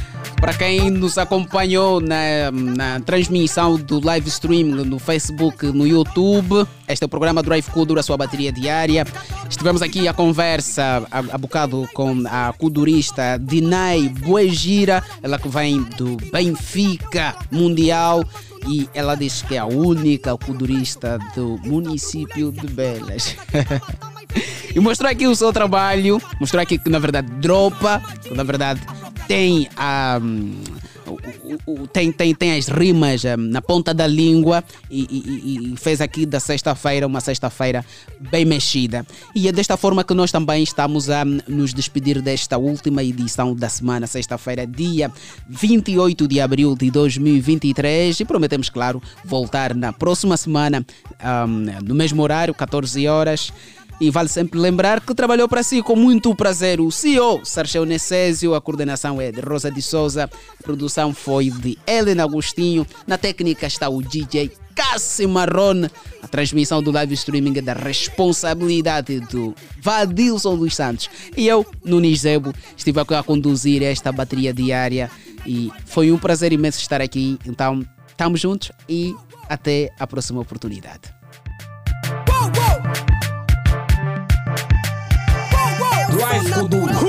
[0.42, 6.66] para quem nos acompanhou na, na transmissão do live stream no Facebook, no YouTube.
[6.88, 9.06] Este é o programa Drive Kuduro, a sua bateria diária.
[9.48, 16.18] Estivemos aqui a conversa há, bocado com a kudurista Dinai Buegira, ela que vem do
[16.32, 18.24] Benfica Mundial
[18.68, 23.36] e ela diz que é a única kudurista do município de Belas.
[24.76, 28.80] E mostrou aqui o seu trabalho, mostrou aqui que na verdade dropa, que na verdade
[29.28, 30.20] tem a.
[31.66, 36.02] o- tem, tem, tem as rimas hum, na ponta da língua e, e- e- fez
[36.02, 37.84] aqui da sexta-feira uma sexta-feira
[38.32, 39.06] bem mexida.
[39.34, 43.70] E é desta forma que nós também estamos a nos despedir desta última edição da
[43.70, 45.12] semana, sexta-feira, dia
[45.48, 48.20] 28 de abril de 2023.
[48.20, 50.86] E prometemos, claro, voltar na próxima semana,
[51.48, 53.52] hum, no mesmo horário, 14 horas.
[54.00, 58.56] E vale sempre lembrar que trabalhou para si com muito prazer o CEO Sarchel Necésio,
[58.56, 63.68] a coordenação é de Rosa de Souza, a produção foi de Helena Agostinho, na técnica
[63.68, 65.92] está o DJ Cassi Marrone,
[66.24, 71.10] a transmissão do live streaming é da responsabilidade do Vadilson dos Santos.
[71.36, 75.12] E eu, Nunes Zebo, estive a conduzir esta bateria diária
[75.46, 77.38] e foi um prazer imenso estar aqui.
[77.46, 79.14] Então, estamos juntos e
[79.50, 81.19] até a próxima oportunidade.
[86.60, 86.92] Drive Kuduro.
[86.92, 87.09] Eu